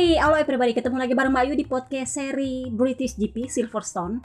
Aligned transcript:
Hai, 0.00 0.16
halo 0.16 0.32
everybody, 0.32 0.72
ketemu 0.72 0.96
lagi 0.96 1.12
bareng 1.12 1.28
Mbak 1.28 1.44
Ayu 1.44 1.54
di 1.60 1.68
podcast 1.68 2.16
seri 2.16 2.72
British 2.72 3.20
GP 3.20 3.52
Silverstone. 3.52 4.24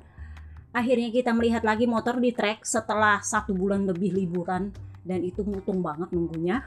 Akhirnya 0.72 1.12
kita 1.12 1.36
melihat 1.36 1.68
lagi 1.68 1.84
motor 1.84 2.16
di 2.16 2.32
track 2.32 2.64
setelah 2.64 3.20
satu 3.20 3.52
bulan 3.52 3.84
lebih 3.84 4.16
liburan 4.16 4.72
dan 5.04 5.20
itu 5.20 5.44
mutung 5.44 5.84
banget 5.84 6.16
nunggunya. 6.16 6.64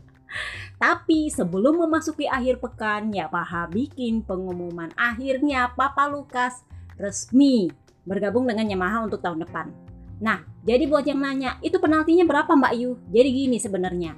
Tapi 0.84 1.32
sebelum 1.32 1.80
memasuki 1.88 2.28
akhir 2.28 2.60
pekan, 2.60 3.08
ya 3.08 3.24
Paha 3.32 3.72
bikin 3.72 4.20
pengumuman 4.20 4.92
akhirnya 5.00 5.72
Papa 5.72 6.04
Lukas 6.04 6.60
resmi 7.00 7.72
bergabung 8.04 8.44
dengan 8.44 8.68
Yamaha 8.68 9.08
untuk 9.08 9.24
tahun 9.24 9.48
depan. 9.48 9.72
Nah, 10.20 10.44
jadi 10.60 10.84
buat 10.84 11.08
yang 11.08 11.24
nanya, 11.24 11.56
itu 11.64 11.80
penaltinya 11.80 12.28
berapa 12.28 12.52
Mbak 12.52 12.74
Yu? 12.84 13.00
Jadi 13.16 13.28
gini 13.32 13.56
sebenarnya, 13.56 14.12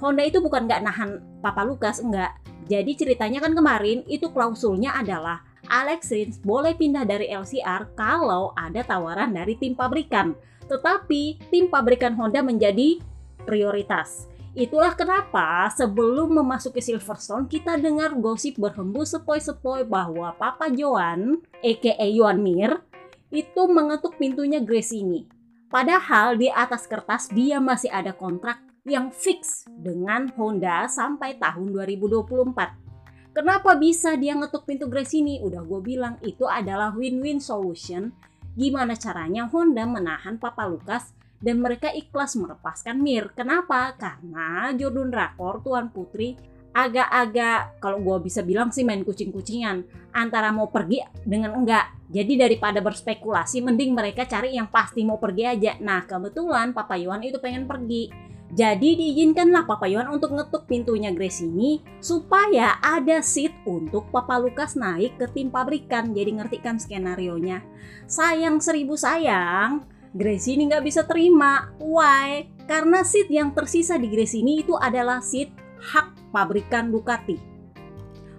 Honda 0.00 0.24
itu 0.24 0.40
bukan 0.40 0.64
nggak 0.64 0.80
nahan 0.80 1.20
Papa 1.44 1.60
Lukas, 1.68 2.00
enggak 2.00 2.40
jadi 2.68 2.92
ceritanya 2.92 3.40
kan 3.40 3.56
kemarin 3.56 4.04
itu 4.10 4.28
klausulnya 4.28 4.92
adalah 4.92 5.46
Alex 5.70 6.10
Rins 6.10 6.36
boleh 6.42 6.74
pindah 6.74 7.06
dari 7.06 7.30
LCR 7.30 7.94
kalau 7.94 8.50
ada 8.58 8.82
tawaran 8.82 9.30
dari 9.30 9.54
tim 9.54 9.78
pabrikan. 9.78 10.34
Tetapi 10.66 11.50
tim 11.50 11.70
pabrikan 11.70 12.14
Honda 12.18 12.42
menjadi 12.42 12.98
prioritas. 13.46 14.30
Itulah 14.50 14.98
kenapa 14.98 15.70
sebelum 15.70 16.34
memasuki 16.34 16.82
Silverstone 16.82 17.46
kita 17.46 17.78
dengar 17.78 18.18
gosip 18.18 18.58
berhembus 18.58 19.14
sepoi-sepoi 19.14 19.86
bahwa 19.86 20.34
Papa 20.34 20.66
Joan, 20.74 21.38
aka 21.62 22.06
Yuan 22.10 22.42
Mir, 22.42 22.82
itu 23.30 23.62
mengetuk 23.70 24.18
pintunya 24.18 24.58
Grace 24.58 24.90
ini. 24.90 25.30
Padahal 25.70 26.34
di 26.34 26.50
atas 26.50 26.90
kertas 26.90 27.30
dia 27.30 27.62
masih 27.62 27.94
ada 27.94 28.10
kontrak 28.10 28.58
yang 28.90 29.14
fix 29.14 29.64
dengan 29.70 30.26
Honda 30.34 30.90
sampai 30.90 31.38
tahun 31.38 31.70
2024. 31.70 33.30
Kenapa 33.30 33.78
bisa 33.78 34.18
dia 34.18 34.34
ngetuk 34.34 34.66
pintu 34.66 34.90
Grace 34.90 35.14
ini? 35.14 35.38
Udah 35.38 35.62
gue 35.62 35.78
bilang 35.78 36.18
itu 36.26 36.42
adalah 36.50 36.90
win-win 36.90 37.38
solution. 37.38 38.10
Gimana 38.58 38.98
caranya 38.98 39.46
Honda 39.46 39.86
menahan 39.86 40.36
Papa 40.42 40.66
Lukas 40.66 41.14
dan 41.38 41.62
mereka 41.62 41.94
ikhlas 41.94 42.34
melepaskan 42.34 42.98
Mir. 42.98 43.30
Kenapa? 43.32 43.94
Karena 43.94 44.74
Jordan 44.74 45.14
Rakor, 45.14 45.62
Tuan 45.62 45.94
Putri, 45.94 46.34
agak-agak 46.70 47.82
kalau 47.82 47.98
gue 47.98 48.30
bisa 48.30 48.46
bilang 48.46 48.70
sih 48.70 48.86
main 48.86 49.02
kucing-kucingan 49.02 49.82
antara 50.14 50.54
mau 50.54 50.70
pergi 50.70 51.02
dengan 51.26 51.58
enggak 51.58 52.06
jadi 52.06 52.46
daripada 52.46 52.78
berspekulasi 52.78 53.58
mending 53.58 53.90
mereka 53.90 54.22
cari 54.22 54.54
yang 54.54 54.70
pasti 54.70 55.02
mau 55.02 55.18
pergi 55.18 55.50
aja 55.50 55.72
nah 55.82 56.06
kebetulan 56.06 56.70
Papa 56.70 56.94
Yuan 56.94 57.26
itu 57.26 57.42
pengen 57.42 57.66
pergi 57.66 58.29
jadi 58.50 58.98
diizinkanlah 58.98 59.62
Papa 59.62 59.86
Yohan 59.86 60.10
untuk 60.10 60.34
ngetuk 60.34 60.66
pintunya 60.66 61.14
Grace 61.14 61.46
ini 61.46 61.78
supaya 62.02 62.82
ada 62.82 63.22
seat 63.22 63.54
untuk 63.62 64.10
Papa 64.10 64.42
Lukas 64.42 64.74
naik 64.74 65.22
ke 65.22 65.30
tim 65.30 65.54
pabrikan. 65.54 66.10
Jadi 66.10 66.30
ngerti 66.34 66.58
kan 66.58 66.74
skenario 66.82 67.38
nya. 67.38 67.62
Sayang 68.10 68.58
seribu 68.58 68.98
sayang, 68.98 69.86
Grace 70.10 70.50
ini 70.50 70.66
nggak 70.66 70.82
bisa 70.82 71.06
terima. 71.06 71.70
Why? 71.78 72.50
Karena 72.66 73.06
seat 73.06 73.30
yang 73.30 73.54
tersisa 73.54 73.94
di 73.94 74.10
Grace 74.10 74.34
ini 74.34 74.66
itu 74.66 74.74
adalah 74.74 75.22
seat 75.22 75.54
hak 75.78 76.34
pabrikan 76.34 76.90
Ducati. 76.90 77.38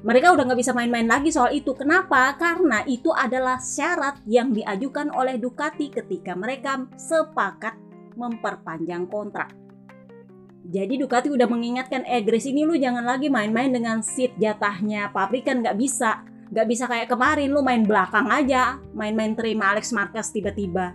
Mereka 0.04 0.34
udah 0.36 0.44
nggak 0.44 0.60
bisa 0.60 0.76
main-main 0.76 1.08
lagi 1.08 1.32
soal 1.32 1.56
itu. 1.56 1.72
Kenapa? 1.72 2.36
Karena 2.36 2.84
itu 2.84 3.16
adalah 3.16 3.64
syarat 3.64 4.20
yang 4.28 4.52
diajukan 4.52 5.08
oleh 5.16 5.40
Ducati 5.40 5.88
ketika 5.88 6.36
mereka 6.36 6.84
sepakat 7.00 7.80
memperpanjang 8.20 9.08
kontrak. 9.08 9.61
Jadi 10.62 11.02
Ducati 11.02 11.34
udah 11.34 11.50
mengingatkan, 11.50 12.06
eh 12.06 12.22
Grace 12.22 12.46
ini 12.46 12.62
lu 12.62 12.78
jangan 12.78 13.02
lagi 13.02 13.34
main-main 13.34 13.74
dengan 13.74 14.06
seat 14.06 14.38
jatahnya 14.38 15.10
pabrikan 15.10 15.66
nggak 15.66 15.74
bisa. 15.74 16.22
Nggak 16.54 16.68
bisa 16.70 16.84
kayak 16.86 17.10
kemarin 17.10 17.50
lu 17.50 17.66
main 17.66 17.82
belakang 17.82 18.30
aja, 18.30 18.78
main-main 18.94 19.34
terima 19.34 19.74
Alex 19.74 19.90
Marquez 19.90 20.30
tiba-tiba. 20.30 20.94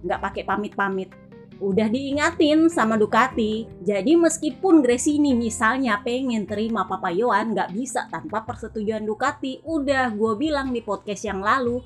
Nggak 0.00 0.20
pakai 0.22 0.42
pamit-pamit. 0.48 1.12
Udah 1.60 1.92
diingatin 1.92 2.72
sama 2.72 2.96
Ducati. 2.96 3.68
Jadi 3.84 4.16
meskipun 4.16 4.80
Grace 4.80 5.12
ini 5.12 5.36
misalnya 5.36 6.00
pengen 6.00 6.48
terima 6.48 6.88
Papa 6.88 7.12
Yohan 7.12 7.52
nggak 7.52 7.70
bisa 7.76 8.08
tanpa 8.08 8.48
persetujuan 8.48 9.04
Ducati. 9.04 9.60
Udah 9.68 10.08
gue 10.08 10.32
bilang 10.40 10.72
di 10.72 10.80
podcast 10.80 11.28
yang 11.28 11.44
lalu, 11.44 11.84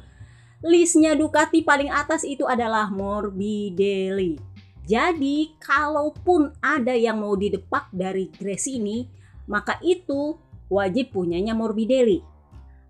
listnya 0.63 1.19
Ducati 1.19 1.67
paling 1.67 1.91
atas 1.91 2.23
itu 2.23 2.47
adalah 2.47 2.87
Morbidelli 2.89 4.56
jadi 4.87 5.51
kalaupun 5.59 6.55
ada 6.63 6.95
yang 6.95 7.19
mau 7.19 7.35
didepak 7.35 7.91
dari 7.91 8.31
Grace 8.31 8.71
ini, 8.71 9.11
maka 9.51 9.83
itu 9.83 10.39
wajib 10.71 11.11
punyanya 11.11 11.59
Morbidelli. 11.59 12.23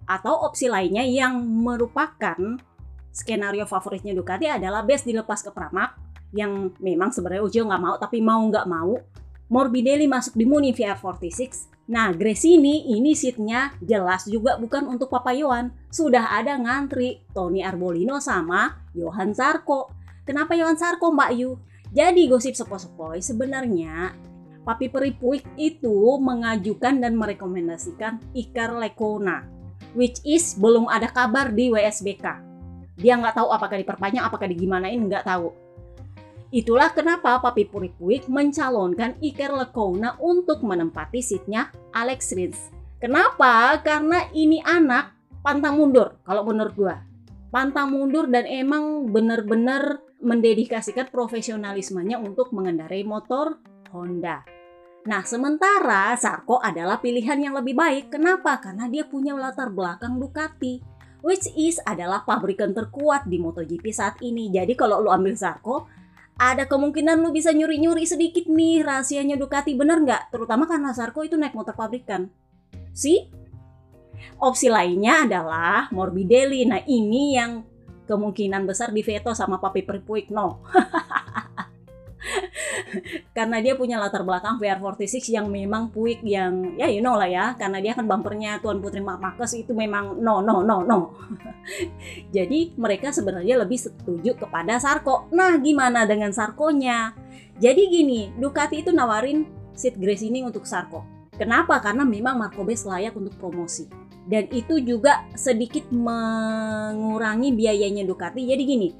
Atau 0.05 0.45
opsi 0.45 0.69
lainnya 0.69 1.03
yang 1.03 1.41
merupakan 1.41 2.37
skenario 3.11 3.65
favoritnya 3.65 4.13
Ducati 4.13 4.45
adalah 4.45 4.85
best 4.85 5.09
dilepas 5.09 5.41
ke 5.41 5.49
Pramac 5.51 5.97
yang 6.37 6.69
memang 6.85 7.11
sebenarnya 7.17 7.43
Ujo 7.49 7.65
nggak 7.65 7.83
mau 7.83 7.97
tapi 7.97 8.21
mau 8.21 8.45
nggak 8.45 8.69
mau 8.69 9.01
Morbidelli 9.49 10.05
masuk 10.05 10.37
di 10.37 10.45
Muni 10.45 10.77
VR46 10.77 11.77
Nah, 11.87 12.11
Grace 12.11 12.43
ini, 12.51 12.99
ini 12.99 13.15
seatnya 13.15 13.71
jelas 13.79 14.27
juga 14.27 14.59
bukan 14.59 14.91
untuk 14.91 15.07
Papa 15.07 15.31
Yohan. 15.31 15.71
Sudah 15.87 16.35
ada 16.35 16.59
ngantri 16.59 17.23
Tony 17.31 17.63
Arbolino 17.63 18.19
sama 18.19 18.91
Johan 18.91 19.31
Sarko. 19.31 19.95
Kenapa 20.27 20.59
Johan 20.59 20.75
Sarko, 20.75 21.15
Mbak 21.15 21.31
Yu? 21.39 21.55
Jadi 21.97 22.29
gosip 22.29 22.53
sepoi-sepoi 22.53 23.25
sebenarnya 23.25 24.13
Papi 24.69 24.93
Peripuik 24.93 25.49
itu 25.57 26.21
mengajukan 26.21 27.01
dan 27.01 27.17
merekomendasikan 27.17 28.21
Iker 28.37 28.77
Lekona 28.77 29.57
which 29.97 30.21
is 30.29 30.53
belum 30.61 30.87
ada 30.93 31.09
kabar 31.09 31.49
di 31.49 31.73
WSBK. 31.73 32.45
Dia 33.01 33.17
nggak 33.17 33.41
tahu 33.41 33.49
apakah 33.49 33.81
diperpanjang, 33.81 34.25
apakah 34.25 34.49
digimanain, 34.49 35.01
nggak 35.01 35.25
tahu. 35.25 35.53
Itulah 36.53 36.93
kenapa 36.93 37.41
Papi 37.43 37.67
Puripuik 37.67 38.29
mencalonkan 38.29 39.19
Iker 39.21 39.57
Lekona 39.57 40.21
untuk 40.21 40.63
menempati 40.63 41.21
seatnya 41.21 41.73
Alex 41.97 42.37
Rins. 42.37 42.61
Kenapa? 43.01 43.77
Karena 43.81 44.29
ini 44.33 44.63
anak 44.65 45.13
pantang 45.45 45.81
mundur 45.81 46.17
kalau 46.25 46.47
menurut 46.47 46.75
gua. 46.77 46.97
Pantang 47.53 47.93
mundur 47.93 48.29
dan 48.29 48.45
emang 48.49 49.09
bener-bener 49.11 50.06
mendedikasikan 50.21 51.13
profesionalismenya 51.13 52.17
untuk 52.21 52.53
mengendarai 52.57 53.05
motor 53.05 53.61
Honda. 53.93 54.43
Nah, 55.07 55.23
sementara 55.23 56.19
Sarko 56.19 56.59
adalah 56.59 56.99
pilihan 56.99 57.39
yang 57.39 57.55
lebih 57.55 57.79
baik. 57.79 58.11
Kenapa? 58.11 58.59
Karena 58.59 58.91
dia 58.91 59.07
punya 59.07 59.39
latar 59.39 59.71
belakang 59.71 60.19
Ducati, 60.19 60.83
which 61.23 61.47
is 61.55 61.79
adalah 61.87 62.27
pabrikan 62.27 62.75
terkuat 62.75 63.31
di 63.31 63.39
MotoGP 63.39 63.87
saat 63.95 64.19
ini. 64.19 64.51
Jadi 64.51 64.75
kalau 64.75 64.99
lu 64.99 65.15
ambil 65.15 65.39
Sarko, 65.39 65.87
ada 66.37 66.67
kemungkinan 66.67 67.23
lu 67.23 67.31
bisa 67.31 67.55
nyuri-nyuri 67.55 68.03
sedikit 68.03 68.51
nih 68.51 68.83
rahasianya 68.83 69.39
Ducati, 69.39 69.79
bener 69.79 70.03
nggak? 70.03 70.35
Terutama 70.35 70.67
karena 70.67 70.91
Sarko 70.91 71.23
itu 71.23 71.39
naik 71.39 71.55
motor 71.55 71.79
pabrikan. 71.79 72.27
Si? 72.91 73.31
Opsi 74.43 74.67
lainnya 74.67 75.23
adalah 75.23 75.87
Morbidelli. 75.95 76.67
Nah 76.67 76.83
ini 76.83 77.39
yang 77.39 77.63
kemungkinan 78.07 78.65
besar 78.65 78.95
di 78.95 79.03
veto 79.03 79.35
sama 79.35 79.59
Papi 79.59 79.83
Perpuik 79.83 80.31
no. 80.31 80.63
karena 83.37 83.63
dia 83.63 83.75
punya 83.79 84.01
latar 84.01 84.27
belakang 84.27 84.59
VR46 84.59 85.31
yang 85.31 85.47
memang 85.47 85.91
Puik 85.91 86.23
yang 86.27 86.75
ya 86.75 86.91
you 86.91 87.03
know 87.03 87.15
lah 87.15 87.29
ya. 87.29 87.55
Karena 87.59 87.79
dia 87.83 87.93
kan 87.95 88.07
bumpernya 88.07 88.59
Tuan 88.63 88.83
Putri 88.83 89.03
Makes 89.03 89.55
itu 89.55 89.73
memang 89.77 90.19
no 90.19 90.43
no 90.43 90.63
no 90.63 90.83
no. 90.83 90.99
Jadi 92.37 92.75
mereka 92.79 93.11
sebenarnya 93.11 93.63
lebih 93.63 93.79
setuju 93.79 94.35
kepada 94.39 94.79
Sarko. 94.81 95.31
Nah 95.35 95.59
gimana 95.61 96.05
dengan 96.09 96.31
Sarkonya? 96.33 97.15
Jadi 97.57 97.83
gini 97.89 98.31
Ducati 98.37 98.85
itu 98.85 98.93
nawarin 98.93 99.47
seat 99.77 99.97
grace 99.97 100.25
ini 100.25 100.45
untuk 100.45 100.65
Sarko. 100.65 101.05
Kenapa? 101.37 101.77
Karena 101.85 102.09
memang 102.09 102.41
Marco 102.41 102.65
Bes 102.65 102.89
layak 102.89 103.13
untuk 103.13 103.37
promosi 103.37 104.06
dan 104.27 104.51
itu 104.51 104.83
juga 104.83 105.23
sedikit 105.39 105.87
mengurangi 105.95 107.55
biayanya 107.55 108.03
Ducati. 108.03 108.43
Jadi 108.43 108.63
gini, 108.67 108.91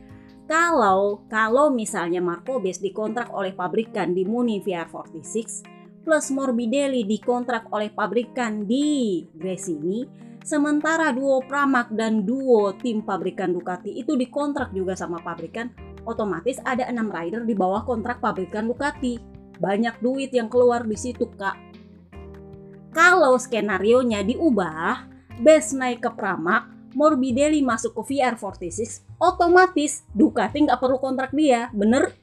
kalau 0.47 1.27
kalau 1.27 1.75
misalnya 1.75 2.23
Marco 2.23 2.63
Bes 2.63 2.79
dikontrak 2.79 3.35
oleh 3.35 3.51
pabrikan 3.51 4.15
di 4.15 4.23
Muni 4.23 4.63
VR46 4.63 5.77
plus 6.07 6.31
Morbidelli 6.31 7.03
dikontrak 7.03 7.67
oleh 7.75 7.91
pabrikan 7.91 8.63
di 8.63 9.27
Gresini, 9.35 10.07
sementara 10.47 11.11
duo 11.11 11.43
Pramac 11.43 11.91
dan 11.91 12.23
duo 12.23 12.71
tim 12.79 13.03
pabrikan 13.03 13.51
Ducati 13.51 13.91
itu 13.99 14.15
dikontrak 14.15 14.71
juga 14.71 14.95
sama 14.95 15.19
pabrikan, 15.19 15.75
otomatis 16.07 16.63
ada 16.63 16.87
enam 16.87 17.11
rider 17.11 17.43
di 17.43 17.59
bawah 17.59 17.83
kontrak 17.83 18.23
pabrikan 18.23 18.71
Ducati. 18.71 19.19
Banyak 19.59 19.99
duit 19.99 20.31
yang 20.31 20.47
keluar 20.47 20.87
di 20.87 20.95
situ, 20.95 21.27
Kak. 21.35 21.59
Kalau 22.95 23.35
skenario 23.41 24.05
nya 24.07 24.23
diubah, 24.23 25.16
Best 25.37 25.77
naik 25.77 26.01
ke 26.01 26.11
Pramac, 26.17 26.73
Morbidelli 26.97 27.61
masuk 27.61 27.93
ke 28.01 28.17
VR46, 28.17 29.05
otomatis 29.21 30.01
Ducati 30.17 30.65
nggak 30.65 30.81
perlu 30.81 30.97
kontrak 30.97 31.37
dia, 31.37 31.69
bener? 31.77 32.17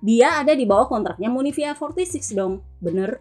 Dia 0.00 0.40
ada 0.40 0.56
di 0.56 0.64
bawah 0.64 0.88
kontraknya 0.88 1.28
Muni 1.28 1.52
VR46 1.52 2.32
dong, 2.32 2.64
bener? 2.80 3.20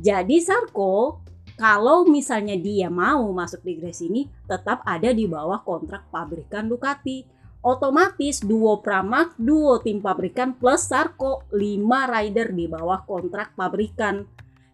Jadi 0.00 0.40
Sarko 0.40 1.20
kalau 1.60 2.08
misalnya 2.08 2.56
dia 2.56 2.88
mau 2.88 3.28
masuk 3.36 3.60
di 3.60 3.76
Grace 3.76 4.00
ini 4.00 4.24
tetap 4.48 4.80
ada 4.88 5.12
di 5.12 5.28
bawah 5.28 5.60
kontrak 5.60 6.08
pabrikan 6.08 6.72
Ducati. 6.72 7.28
Otomatis 7.60 8.40
duo 8.40 8.80
Pramac, 8.80 9.36
duo 9.36 9.76
tim 9.84 10.00
pabrikan 10.00 10.56
plus 10.56 10.88
Sarko 10.88 11.44
5 11.52 11.60
rider 11.84 12.56
di 12.56 12.64
bawah 12.64 13.04
kontrak 13.04 13.52
pabrikan. 13.52 14.24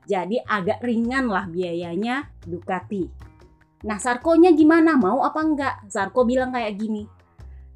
Jadi 0.07 0.39
agak 0.39 0.79
ringan 0.87 1.27
lah 1.27 1.51
biayanya 1.51 2.31
Ducati. 2.47 3.35
Nah 3.85 4.01
Sarkonya 4.01 4.57
gimana? 4.57 4.97
Mau 4.97 5.21
apa 5.21 5.45
enggak? 5.45 5.75
Sarko 5.93 6.25
bilang 6.25 6.55
kayak 6.55 6.81
gini. 6.81 7.05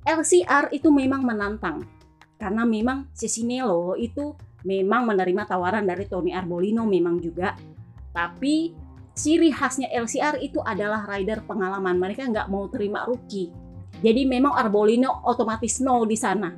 LCR 0.06 0.73
itu 0.73 0.88
memang 0.88 1.20
menantang. 1.20 1.85
Karena 2.41 2.64
memang 2.64 3.12
Cesinello 3.12 4.00
itu 4.00 4.32
memang 4.64 5.05
menerima 5.05 5.44
tawaran 5.44 5.85
dari 5.85 6.08
Tony 6.08 6.32
Arbolino 6.32 6.88
memang 6.88 7.20
juga. 7.20 7.52
Tapi 8.17 8.73
ciri 9.12 9.52
khasnya 9.52 9.93
LCR 9.93 10.41
itu 10.41 10.64
adalah 10.64 11.05
rider 11.05 11.44
pengalaman. 11.44 12.00
Mereka 12.00 12.32
nggak 12.32 12.49
mau 12.49 12.64
terima 12.73 13.05
rookie. 13.05 13.52
Jadi 14.00 14.25
memang 14.25 14.56
Arbolino 14.56 15.20
otomatis 15.29 15.85
no 15.85 16.00
di 16.08 16.17
sana. 16.17 16.49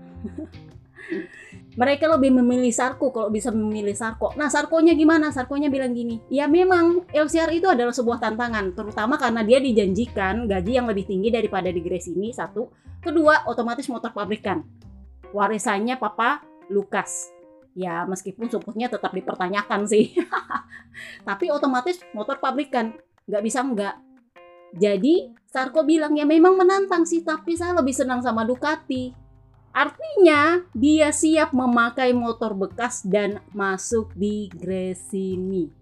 Mereka 1.72 2.04
lebih 2.04 2.36
memilih 2.36 2.69
Sarko 2.69 3.08
kalau 3.08 3.32
bisa 3.32 3.48
memilih 3.48 3.96
Sarko. 3.96 4.36
Nah, 4.36 4.52
Sarkonya 4.52 4.92
gimana? 4.92 5.32
Sarkonya 5.32 5.72
bilang 5.72 5.96
gini, 5.96 6.20
ya 6.28 6.44
memang 6.44 7.08
LCR 7.08 7.48
itu 7.56 7.64
adalah 7.64 7.96
sebuah 7.96 8.20
tantangan, 8.20 8.76
terutama 8.76 9.16
karena 9.16 9.40
dia 9.40 9.56
dijanjikan 9.56 10.44
gaji 10.44 10.72
yang 10.76 10.84
lebih 10.84 11.08
tinggi 11.08 11.32
daripada 11.32 11.72
di 11.72 11.80
Grace 11.80 12.12
ini, 12.12 12.28
satu. 12.28 12.69
Kedua, 13.00 13.48
otomatis 13.48 13.88
motor 13.88 14.12
pabrikan. 14.12 14.60
Warisannya 15.32 15.96
Papa 15.96 16.44
Lukas 16.69 17.32
ya 17.72 18.04
meskipun 18.04 18.52
supportnya 18.52 18.88
tetap 18.92 19.12
dipertanyakan 19.16 19.88
sih 19.88 20.12
tapi 21.28 21.48
otomatis 21.48 22.04
motor 22.12 22.36
pabrikan 22.36 22.92
nggak 23.24 23.42
bisa 23.42 23.64
nggak 23.64 23.96
jadi 24.76 25.32
Sarko 25.48 25.84
bilang 25.84 26.16
ya 26.16 26.24
memang 26.24 26.56
menantang 26.56 27.04
sih 27.04 27.24
tapi 27.24 27.56
saya 27.56 27.76
lebih 27.76 27.92
senang 27.92 28.20
sama 28.24 28.44
Ducati 28.44 29.21
artinya 29.72 30.60
dia 30.76 31.08
siap 31.10 31.56
memakai 31.56 32.12
motor 32.12 32.52
bekas 32.52 33.02
dan 33.02 33.40
masuk 33.56 34.12
di 34.16 34.48
Gresini. 34.52 35.72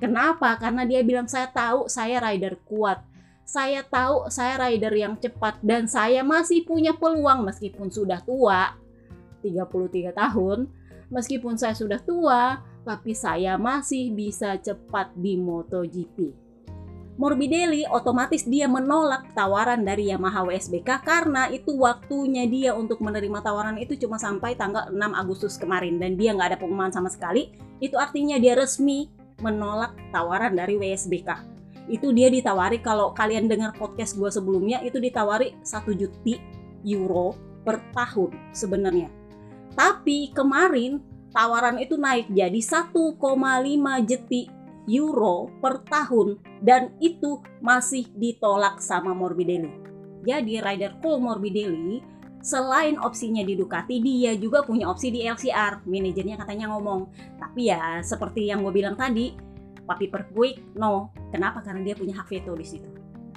Kenapa? 0.00 0.56
Karena 0.56 0.88
dia 0.88 1.04
bilang 1.04 1.28
saya 1.28 1.48
tahu 1.52 1.88
saya 1.88 2.20
rider 2.24 2.56
kuat. 2.64 3.04
Saya 3.44 3.82
tahu 3.82 4.30
saya 4.30 4.56
rider 4.56 4.94
yang 4.94 5.18
cepat 5.18 5.58
dan 5.60 5.90
saya 5.90 6.22
masih 6.22 6.64
punya 6.64 6.94
peluang 6.94 7.44
meskipun 7.44 7.90
sudah 7.92 8.22
tua 8.22 8.78
33 9.42 10.14
tahun. 10.14 10.70
Meskipun 11.10 11.58
saya 11.58 11.74
sudah 11.74 11.98
tua, 11.98 12.62
tapi 12.86 13.18
saya 13.18 13.58
masih 13.58 14.14
bisa 14.14 14.54
cepat 14.62 15.10
di 15.18 15.34
MotoGP. 15.34 16.30
Morbidelli 17.20 17.84
otomatis 17.84 18.48
dia 18.48 18.64
menolak 18.64 19.36
tawaran 19.36 19.84
dari 19.84 20.08
Yamaha 20.08 20.48
WSBK 20.48 21.04
karena 21.04 21.52
itu 21.52 21.76
waktunya 21.76 22.48
dia 22.48 22.72
untuk 22.72 23.04
menerima 23.04 23.44
tawaran 23.44 23.76
itu 23.76 23.92
cuma 24.00 24.16
sampai 24.16 24.56
tanggal 24.56 24.88
6 24.88 24.96
Agustus 24.96 25.60
kemarin 25.60 26.00
dan 26.00 26.16
dia 26.16 26.32
nggak 26.32 26.56
ada 26.56 26.58
pengumuman 26.58 26.88
sama 26.88 27.12
sekali. 27.12 27.52
Itu 27.76 28.00
artinya 28.00 28.40
dia 28.40 28.56
resmi 28.56 29.12
menolak 29.44 29.92
tawaran 30.16 30.56
dari 30.56 30.80
WSBK. 30.80 31.28
Itu 31.92 32.16
dia 32.16 32.32
ditawari 32.32 32.80
kalau 32.80 33.12
kalian 33.12 33.52
dengar 33.52 33.76
podcast 33.76 34.16
gue 34.16 34.32
sebelumnya 34.32 34.80
itu 34.80 34.96
ditawari 34.96 35.52
1 35.60 36.00
juta 36.00 36.40
euro 36.88 37.36
per 37.60 37.84
tahun 37.92 38.32
sebenarnya 38.56 39.20
tapi 39.74 40.34
kemarin 40.34 41.00
tawaran 41.30 41.78
itu 41.78 41.94
naik 41.94 42.28
jadi 42.30 42.60
1,5 42.60 43.16
jeti 44.04 44.50
euro 44.88 45.52
per 45.60 45.84
tahun 45.84 46.40
dan 46.64 46.96
itu 47.02 47.42
masih 47.60 48.08
ditolak 48.16 48.80
sama 48.80 49.12
Morbidelli. 49.12 49.72
Jadi 50.24 50.60
rider 50.60 51.00
Cole 51.00 51.20
Morbidelli 51.20 52.00
selain 52.40 52.96
opsinya 52.96 53.44
di 53.44 53.52
Ducati 53.56 54.00
dia 54.00 54.32
juga 54.36 54.64
punya 54.64 54.88
opsi 54.88 55.12
di 55.12 55.24
LCR. 55.24 55.84
Manajernya 55.84 56.36
katanya 56.40 56.72
ngomong. 56.72 57.12
Tapi 57.36 57.68
ya 57.68 58.00
seperti 58.00 58.48
yang 58.48 58.64
gue 58.64 58.72
bilang 58.72 58.96
tadi, 58.96 59.32
Papi 59.84 60.06
Perquick 60.08 60.76
no. 60.76 61.12
Kenapa? 61.32 61.60
Karena 61.64 61.84
dia 61.84 61.96
punya 61.96 62.20
hak 62.20 62.28
veto 62.28 62.52
di 62.56 62.66
situ. 62.66 62.88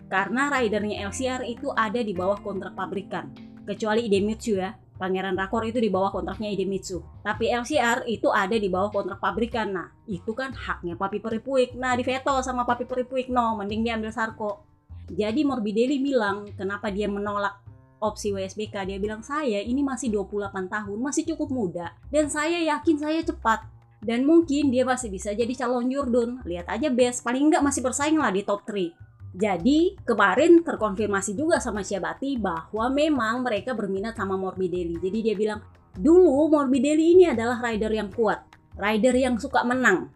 Karena 0.08 0.52
ridernya 0.52 1.10
LCR 1.10 1.42
itu 1.48 1.72
ada 1.74 2.00
di 2.00 2.14
bawah 2.14 2.40
kontrak 2.40 2.76
pabrikan. 2.78 3.32
Kecuali 3.64 4.06
Idemitsu 4.06 4.60
ya, 4.60 4.76
Pangeran 5.04 5.36
Rakor 5.36 5.68
itu 5.68 5.84
di 5.84 5.92
bawah 5.92 6.16
kontraknya 6.16 6.48
Idemitsu. 6.48 7.04
Tapi 7.28 7.52
LCR 7.52 8.08
itu 8.08 8.32
ada 8.32 8.56
di 8.56 8.72
bawah 8.72 8.88
kontrak 8.88 9.20
pabrikan. 9.20 9.76
Nah, 9.76 9.92
itu 10.08 10.32
kan 10.32 10.56
haknya 10.56 10.96
Papi 10.96 11.20
Peripuik. 11.20 11.76
Nah, 11.76 11.92
di 12.00 12.08
veto 12.08 12.40
sama 12.40 12.64
Papi 12.64 12.88
Peripuik. 12.88 13.28
No, 13.28 13.60
mending 13.60 13.84
dia 13.84 14.00
ambil 14.00 14.16
Sarko. 14.16 14.64
Jadi 15.12 15.44
Morbidelli 15.44 16.00
bilang, 16.00 16.48
kenapa 16.56 16.88
dia 16.88 17.12
menolak 17.12 17.60
opsi 18.00 18.32
WSBK? 18.32 18.88
Dia 18.88 18.96
bilang, 18.96 19.20
saya 19.20 19.60
ini 19.60 19.84
masih 19.84 20.08
28 20.08 20.72
tahun, 20.72 20.98
masih 21.04 21.28
cukup 21.36 21.52
muda. 21.52 21.92
Dan 22.08 22.32
saya 22.32 22.64
yakin 22.64 22.96
saya 22.96 23.20
cepat. 23.28 23.68
Dan 24.00 24.24
mungkin 24.24 24.72
dia 24.72 24.88
masih 24.88 25.12
bisa 25.12 25.36
jadi 25.36 25.52
calon 25.52 25.92
Jordan. 25.92 26.40
Lihat 26.48 26.72
aja 26.72 26.88
best, 26.88 27.28
paling 27.28 27.52
enggak 27.52 27.60
masih 27.60 27.84
bersaing 27.84 28.16
lah 28.16 28.32
di 28.32 28.48
top 28.48 28.64
3. 28.64 29.13
Jadi 29.34 29.98
kemarin 30.06 30.62
terkonfirmasi 30.62 31.34
juga 31.34 31.58
sama 31.58 31.82
Syabati 31.82 32.38
bahwa 32.38 32.86
memang 32.94 33.42
mereka 33.42 33.74
berminat 33.74 34.14
sama 34.14 34.38
Morbidelli. 34.38 35.02
Jadi 35.02 35.20
dia 35.26 35.34
bilang, 35.34 35.60
dulu 35.98 36.54
Morbidelli 36.54 37.18
ini 37.18 37.26
adalah 37.26 37.58
rider 37.58 37.90
yang 37.90 38.14
kuat, 38.14 38.46
rider 38.78 39.18
yang 39.18 39.42
suka 39.42 39.66
menang. 39.66 40.14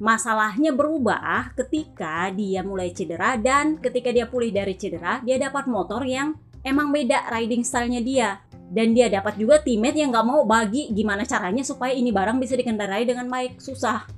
Masalahnya 0.00 0.72
berubah 0.72 1.52
ketika 1.52 2.32
dia 2.32 2.64
mulai 2.64 2.96
cedera 2.96 3.36
dan 3.36 3.76
ketika 3.76 4.08
dia 4.08 4.24
pulih 4.24 4.48
dari 4.48 4.72
cedera, 4.72 5.20
dia 5.20 5.36
dapat 5.36 5.68
motor 5.68 6.00
yang 6.08 6.32
emang 6.64 6.88
beda 6.88 7.28
riding 7.28 7.60
stylenya 7.60 8.00
dia. 8.00 8.28
Dan 8.70 8.96
dia 8.96 9.12
dapat 9.12 9.36
juga 9.36 9.60
teammate 9.60 10.00
yang 10.00 10.14
gak 10.14 10.24
mau 10.24 10.46
bagi 10.48 10.88
gimana 10.94 11.28
caranya 11.28 11.60
supaya 11.60 11.92
ini 11.92 12.08
barang 12.08 12.40
bisa 12.40 12.56
dikendarai 12.56 13.04
dengan 13.04 13.28
baik. 13.28 13.60
Susah. 13.60 14.08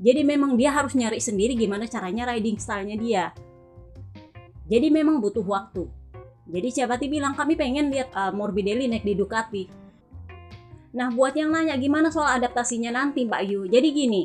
Jadi 0.00 0.26
memang 0.26 0.58
dia 0.58 0.74
harus 0.74 0.96
nyari 0.98 1.22
sendiri 1.22 1.54
gimana 1.54 1.86
caranya 1.86 2.32
riding 2.34 2.56
stylenya 2.58 2.96
dia 2.98 3.24
jadi 4.70 4.86
memang 4.86 5.18
butuh 5.18 5.42
waktu. 5.42 5.90
Jadi 6.46 6.68
Ciabati 6.70 7.10
bilang 7.10 7.34
kami 7.34 7.58
pengen 7.58 7.90
lihat 7.90 8.14
uh, 8.14 8.30
Morbidelli 8.30 8.86
naik 8.86 9.02
di 9.02 9.18
Ducati. 9.18 9.64
Nah 10.94 11.10
buat 11.10 11.34
yang 11.34 11.50
nanya 11.50 11.74
gimana 11.74 12.14
soal 12.14 12.38
adaptasinya 12.38 12.94
nanti 12.94 13.26
Mbak 13.26 13.42
Yu. 13.50 13.60
Jadi 13.66 13.88
gini, 13.90 14.22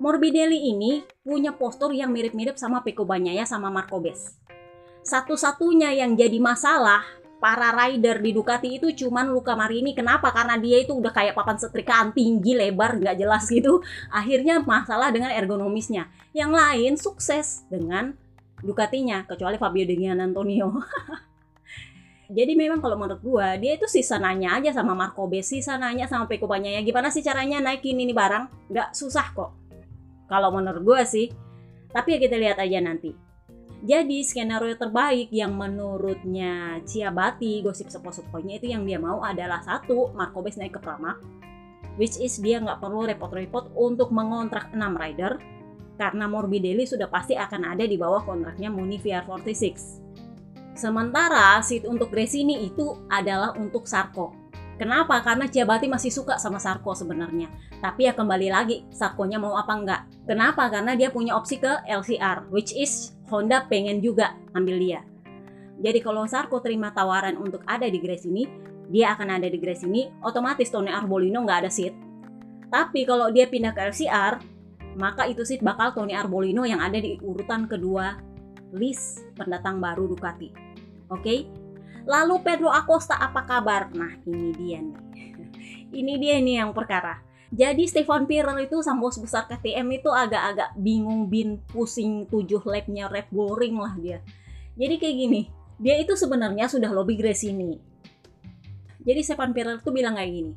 Morbidelli 0.00 0.72
ini 0.72 1.04
punya 1.20 1.52
postur 1.52 1.92
yang 1.92 2.08
mirip-mirip 2.08 2.56
sama 2.56 2.80
Peko 2.80 3.04
Bagnaia 3.04 3.44
sama 3.44 3.68
Marco 3.68 4.00
Bes. 4.00 4.40
Satu-satunya 5.04 5.92
yang 5.92 6.16
jadi 6.16 6.40
masalah 6.40 7.04
para 7.42 7.74
rider 7.74 8.22
di 8.22 8.30
Ducati 8.30 8.78
itu 8.78 8.94
cuman 8.94 9.28
Luca 9.28 9.58
Marini. 9.58 9.92
Kenapa? 9.92 10.30
Karena 10.30 10.56
dia 10.56 10.80
itu 10.80 10.94
udah 10.94 11.10
kayak 11.10 11.34
papan 11.34 11.58
setrikaan 11.58 12.14
tinggi, 12.14 12.54
lebar, 12.54 12.96
nggak 12.96 13.16
jelas 13.18 13.44
gitu. 13.50 13.82
Akhirnya 14.14 14.62
masalah 14.62 15.10
dengan 15.10 15.34
ergonomisnya. 15.34 16.06
Yang 16.30 16.50
lain 16.54 16.92
sukses 16.96 17.66
dengan 17.66 18.14
Ducatinya 18.62 19.26
kecuali 19.26 19.58
Fabio 19.58 19.84
De 19.84 19.98
Gian 19.98 20.22
Antonio 20.22 20.70
jadi 22.32 22.56
memang 22.56 22.80
kalau 22.80 22.96
menurut 22.96 23.20
gua 23.20 23.60
dia 23.60 23.76
itu 23.76 23.84
sisa 23.84 24.16
nanya 24.16 24.56
aja 24.56 24.72
sama 24.72 24.96
Marco 24.96 25.28
B 25.28 25.44
sisa 25.44 25.76
nanya 25.76 26.08
sama 26.08 26.24
Peko 26.24 26.48
ya 26.56 26.80
gimana 26.80 27.12
sih 27.12 27.20
caranya 27.20 27.60
naikin 27.60 28.00
ini 28.00 28.16
barang? 28.16 28.72
Nggak 28.72 28.96
susah 28.96 29.36
kok. 29.36 29.52
Kalau 30.32 30.48
menurut 30.48 30.80
gua 30.80 31.04
sih. 31.04 31.28
Tapi 31.92 32.16
ya 32.16 32.18
kita 32.24 32.40
lihat 32.40 32.56
aja 32.56 32.80
nanti. 32.80 33.12
Jadi 33.84 34.24
skenario 34.24 34.72
terbaik 34.80 35.28
yang 35.28 35.52
menurutnya 35.52 36.80
Ciabati 36.88 37.60
gosip 37.60 37.92
sepo-seponya 37.92 38.56
itu 38.56 38.72
yang 38.72 38.88
dia 38.88 38.96
mau 38.96 39.20
adalah 39.20 39.60
satu 39.60 40.16
Marco 40.16 40.40
Bes 40.40 40.56
naik 40.56 40.78
ke 40.78 40.80
Pramac 40.80 41.20
which 42.00 42.16
is 42.16 42.40
dia 42.40 42.56
nggak 42.62 42.80
perlu 42.80 43.04
repot-repot 43.04 43.74
untuk 43.76 44.08
mengontrak 44.14 44.72
6 44.72 44.80
rider 44.96 45.36
karena 45.96 46.24
Morbidelli 46.28 46.88
sudah 46.88 47.08
pasti 47.08 47.36
akan 47.36 47.76
ada 47.76 47.84
di 47.84 47.96
bawah 48.00 48.24
kontraknya 48.24 48.72
Muni 48.72 48.96
VR46. 49.00 50.00
Sementara 50.72 51.60
seat 51.60 51.84
untuk 51.84 52.08
Gresini 52.08 52.64
itu 52.64 52.96
adalah 53.12 53.52
untuk 53.60 53.84
Sarko. 53.84 54.32
Kenapa? 54.80 55.20
Karena 55.20 55.46
Ciabati 55.46 55.86
masih 55.86 56.08
suka 56.08 56.40
sama 56.40 56.56
Sarko 56.56 56.96
sebenarnya. 56.96 57.52
Tapi 57.78 58.08
ya 58.08 58.16
kembali 58.16 58.48
lagi, 58.48 58.82
Sarkonya 58.88 59.36
mau 59.36 59.54
apa 59.54 59.72
enggak. 59.76 60.00
Kenapa? 60.24 60.72
Karena 60.72 60.96
dia 60.96 61.12
punya 61.12 61.36
opsi 61.36 61.60
ke 61.60 61.84
LCR, 61.86 62.48
which 62.48 62.72
is 62.72 63.14
Honda 63.28 63.68
pengen 63.68 64.00
juga 64.00 64.34
ambil 64.56 64.80
dia. 64.80 65.00
Jadi 65.78 65.98
kalau 66.00 66.24
Sarko 66.24 66.58
terima 66.64 66.90
tawaran 66.90 67.36
untuk 67.36 67.60
ada 67.68 67.84
di 67.86 68.00
Gresini, 68.00 68.48
dia 68.88 69.12
akan 69.14 69.38
ada 69.38 69.48
di 69.48 69.58
Gresini, 69.60 70.08
otomatis 70.24 70.72
Tony 70.72 70.88
Arbolino 70.88 71.44
nggak 71.44 71.58
ada 71.62 71.70
seat. 71.70 71.94
Tapi 72.72 73.04
kalau 73.04 73.28
dia 73.28 73.46
pindah 73.46 73.76
ke 73.76 73.92
LCR, 73.92 74.40
maka 74.96 75.28
itu 75.28 75.42
sih 75.46 75.58
bakal 75.60 75.96
Tony 75.96 76.12
Arbolino 76.16 76.66
yang 76.66 76.80
ada 76.80 76.98
di 77.00 77.16
urutan 77.20 77.68
kedua 77.68 78.18
list 78.72 79.24
pendatang 79.36 79.78
baru 79.78 80.08
Ducati. 80.08 80.48
Oke? 81.12 81.44
Lalu 82.02 82.34
Pedro 82.42 82.72
Acosta 82.72 83.14
apa 83.20 83.46
kabar? 83.46 83.92
Nah, 83.94 84.18
ini 84.26 84.50
dia 84.56 84.78
nih. 84.82 84.98
ini 86.00 86.12
dia 86.18 86.36
nih 86.40 86.64
yang 86.64 86.72
perkara. 86.74 87.20
Jadi 87.52 87.84
Stefan 87.84 88.24
Pirer 88.24 88.56
itu 88.64 88.80
sang 88.80 88.96
bos 88.96 89.20
besar 89.20 89.44
KTM 89.44 90.00
itu 90.00 90.08
agak-agak 90.08 90.72
bingung 90.80 91.28
bin 91.28 91.60
pusing 91.68 92.24
tujuh 92.32 92.64
labnya 92.64 93.12
Red 93.12 93.28
Bull 93.28 93.52
Ring 93.52 93.76
lah 93.76 93.92
dia. 94.00 94.24
Jadi 94.72 94.96
kayak 94.96 95.16
gini, 95.20 95.40
dia 95.76 96.00
itu 96.00 96.16
sebenarnya 96.16 96.64
sudah 96.72 96.88
lobby 96.88 97.20
Grace 97.20 97.44
ini. 97.44 97.76
Jadi 99.04 99.20
Stefan 99.20 99.52
Pirer 99.52 99.84
itu 99.84 99.92
bilang 99.92 100.16
kayak 100.16 100.32
gini. 100.32 100.52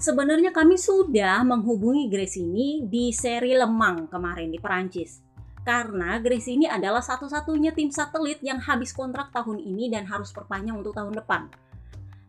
Sebenarnya 0.00 0.48
kami 0.48 0.80
sudah 0.80 1.44
menghubungi 1.44 2.08
Grace 2.08 2.40
ini 2.40 2.88
di 2.88 3.12
seri 3.12 3.52
Lemang 3.52 4.08
kemarin 4.08 4.48
di 4.48 4.56
Perancis. 4.56 5.20
Karena 5.60 6.16
Grace 6.16 6.48
ini 6.48 6.64
adalah 6.64 7.04
satu-satunya 7.04 7.76
tim 7.76 7.92
satelit 7.92 8.40
yang 8.40 8.56
habis 8.64 8.96
kontrak 8.96 9.28
tahun 9.28 9.60
ini 9.60 9.92
dan 9.92 10.08
harus 10.08 10.32
perpanjang 10.32 10.80
untuk 10.80 10.96
tahun 10.96 11.20
depan. 11.20 11.52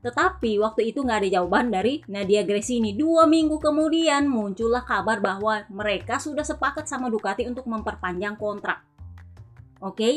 Tetapi 0.04 0.60
waktu 0.60 0.92
itu 0.92 1.00
nggak 1.00 1.24
ada 1.24 1.30
jawaban 1.40 1.72
dari 1.72 2.04
Nadia 2.12 2.44
Gresini. 2.44 2.92
Dua 2.92 3.24
minggu 3.24 3.56
kemudian 3.56 4.28
muncullah 4.28 4.84
kabar 4.84 5.24
bahwa 5.24 5.64
mereka 5.72 6.20
sudah 6.20 6.44
sepakat 6.44 6.92
sama 6.92 7.08
Ducati 7.08 7.48
untuk 7.48 7.72
memperpanjang 7.72 8.36
kontrak. 8.36 8.84
Oke? 9.80 9.96
Okay? 9.96 10.16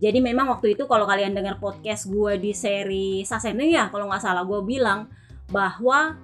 Jadi 0.00 0.24
memang 0.24 0.48
waktu 0.48 0.72
itu 0.72 0.88
kalau 0.88 1.04
kalian 1.04 1.36
dengar 1.36 1.60
podcast 1.60 2.08
gue 2.08 2.40
di 2.40 2.56
seri 2.56 3.28
Sasene 3.28 3.68
ya, 3.68 3.92
kalau 3.92 4.08
nggak 4.08 4.24
salah 4.24 4.48
gue 4.48 4.62
bilang 4.64 5.10
bahwa 5.52 6.16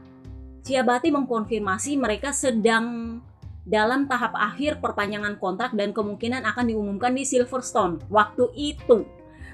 Ciabati 0.65 1.13
mengkonfirmasi 1.13 2.01
mereka 2.01 2.33
sedang 2.33 3.21
dalam 3.65 4.09
tahap 4.09 4.33
akhir 4.33 4.81
perpanjangan 4.81 5.37
kontrak 5.37 5.77
dan 5.77 5.93
kemungkinan 5.93 6.45
akan 6.45 6.73
diumumkan 6.73 7.13
di 7.13 7.29
Silverstone 7.29 8.01
waktu 8.09 8.49
itu. 8.57 9.05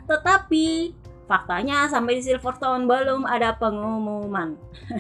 Tetapi 0.06 0.94
Faktanya 1.30 1.86
sampai 1.86 2.18
di 2.18 2.26
Silverstone 2.26 2.90
belum 2.90 3.22
ada 3.22 3.54
pengumuman. 3.54 4.58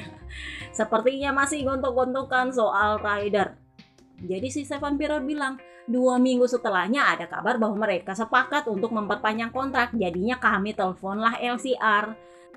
Sepertinya 0.78 1.34
masih 1.34 1.66
gontok-gontokan 1.66 2.54
soal 2.54 3.02
rider. 3.02 3.58
Jadi 4.22 4.46
si 4.46 4.62
Stefan 4.62 4.94
Pirer 4.94 5.18
bilang, 5.26 5.58
dua 5.90 6.22
minggu 6.22 6.46
setelahnya 6.46 7.02
ada 7.02 7.26
kabar 7.26 7.58
bahwa 7.58 7.82
mereka 7.82 8.14
sepakat 8.14 8.70
untuk 8.70 8.94
memperpanjang 8.94 9.50
kontrak. 9.50 9.90
Jadinya 9.90 10.38
kami 10.38 10.70
teleponlah 10.70 11.42
LCR. 11.42 12.14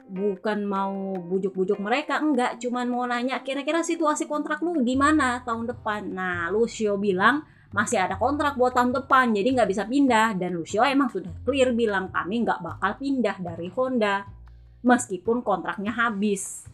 Bukan 0.10 0.68
mau 0.68 1.16
bujuk-bujuk 1.16 1.80
mereka, 1.80 2.20
enggak. 2.20 2.60
Cuman 2.60 2.92
mau 2.92 3.08
nanya 3.08 3.40
kira-kira 3.42 3.82
situasi 3.82 4.28
kontrak 4.28 4.60
lu 4.60 4.84
gimana 4.84 5.42
tahun 5.48 5.70
depan. 5.72 6.12
Nah, 6.12 6.52
Lucio 6.52 7.00
bilang, 7.00 7.48
masih 7.74 7.98
ada 7.98 8.22
kontrak 8.22 8.54
buat 8.54 8.78
tahun 8.78 8.94
depan 8.94 9.34
jadi 9.34 9.50
nggak 9.50 9.70
bisa 9.74 9.84
pindah 9.90 10.38
dan 10.38 10.54
Lucio 10.54 10.86
emang 10.86 11.10
sudah 11.10 11.34
clear 11.42 11.74
bilang 11.74 12.14
kami 12.14 12.46
nggak 12.46 12.62
bakal 12.62 13.02
pindah 13.02 13.42
dari 13.42 13.66
Honda 13.74 14.30
meskipun 14.86 15.42
kontraknya 15.42 15.90
habis. 15.90 16.70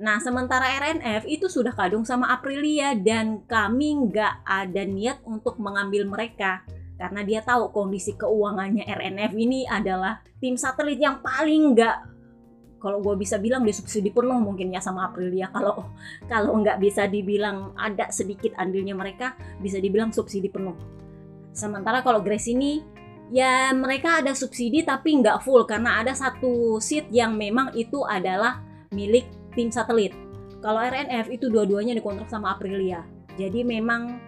Nah 0.00 0.16
sementara 0.16 0.64
RNF 0.80 1.28
itu 1.28 1.44
sudah 1.52 1.76
kadung 1.76 2.08
sama 2.08 2.32
Aprilia 2.32 2.96
dan 2.96 3.44
kami 3.44 4.08
nggak 4.08 4.48
ada 4.48 4.82
niat 4.88 5.20
untuk 5.28 5.60
mengambil 5.60 6.08
mereka 6.08 6.64
karena 6.96 7.20
dia 7.20 7.44
tahu 7.44 7.68
kondisi 7.68 8.16
keuangannya 8.16 8.88
RNF 8.88 9.36
ini 9.36 9.68
adalah 9.68 10.24
tim 10.40 10.56
satelit 10.56 10.96
yang 10.96 11.20
paling 11.20 11.76
nggak 11.76 11.96
kalau 12.80 13.04
gue 13.04 13.14
bisa 13.20 13.36
bilang 13.36 13.62
disubsidi 13.62 14.08
penuh 14.08 14.40
mungkin 14.40 14.72
ya 14.72 14.80
sama 14.80 15.12
Aprilia. 15.12 15.52
Kalau 15.52 15.92
kalau 16.32 16.56
nggak 16.64 16.80
bisa 16.80 17.04
dibilang 17.06 17.76
ada 17.76 18.08
sedikit 18.08 18.56
andilnya 18.56 18.96
mereka 18.96 19.36
bisa 19.60 19.76
dibilang 19.76 20.10
subsidi 20.10 20.48
penuh. 20.48 20.74
Sementara 21.52 22.00
kalau 22.00 22.24
Grace 22.24 22.48
ini 22.48 22.80
ya 23.28 23.70
mereka 23.76 24.24
ada 24.24 24.32
subsidi 24.32 24.82
tapi 24.82 25.20
nggak 25.20 25.44
full 25.44 25.68
karena 25.68 26.00
ada 26.00 26.16
satu 26.16 26.80
seat 26.80 27.12
yang 27.12 27.36
memang 27.36 27.76
itu 27.76 28.02
adalah 28.08 28.64
milik 28.90 29.28
tim 29.52 29.68
satelit. 29.68 30.16
Kalau 30.64 30.80
RNF 30.80 31.28
itu 31.28 31.52
dua-duanya 31.52 31.92
dikontrak 31.92 32.32
sama 32.32 32.56
Aprilia. 32.56 33.04
Jadi 33.36 33.64
memang 33.64 34.20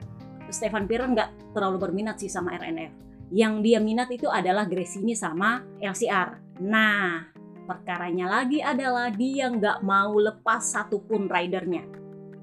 Stefan 0.52 0.84
Pirer 0.84 1.08
nggak 1.08 1.56
terlalu 1.56 1.76
berminat 1.80 2.20
sih 2.20 2.28
sama 2.28 2.52
RNF 2.60 3.02
yang 3.32 3.64
dia 3.64 3.80
minat 3.80 4.12
itu 4.12 4.28
adalah 4.28 4.68
Grace 4.68 5.00
ini 5.00 5.16
sama 5.16 5.64
LCR 5.80 6.60
nah 6.60 7.31
Perkaranya 7.62 8.26
lagi 8.26 8.58
adalah 8.58 9.08
dia 9.12 9.46
nggak 9.46 9.86
mau 9.86 10.18
lepas 10.18 10.62
satupun 10.74 11.30
ridernya. 11.30 11.86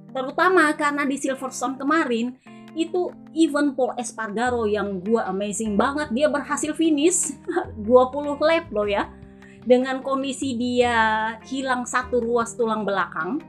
Terutama 0.09 0.71
karena 0.73 1.05
di 1.05 1.19
Silverstone 1.19 1.77
kemarin, 1.77 2.33
itu 2.77 3.09
even 3.33 3.73
Paul 3.73 3.97
Espargaro 3.97 4.69
yang 4.69 5.01
gua 5.01 5.29
amazing 5.29 5.73
banget 5.73 6.13
dia 6.13 6.27
berhasil 6.29 6.73
finish 6.77 7.33
20 7.85 8.37
lap 8.45 8.69
loh 8.69 8.85
ya 8.85 9.09
dengan 9.65 10.01
kondisi 10.05 10.55
dia 10.55 11.35
hilang 11.49 11.83
satu 11.83 12.21
ruas 12.21 12.53
tulang 12.53 12.85
belakang 12.85 13.41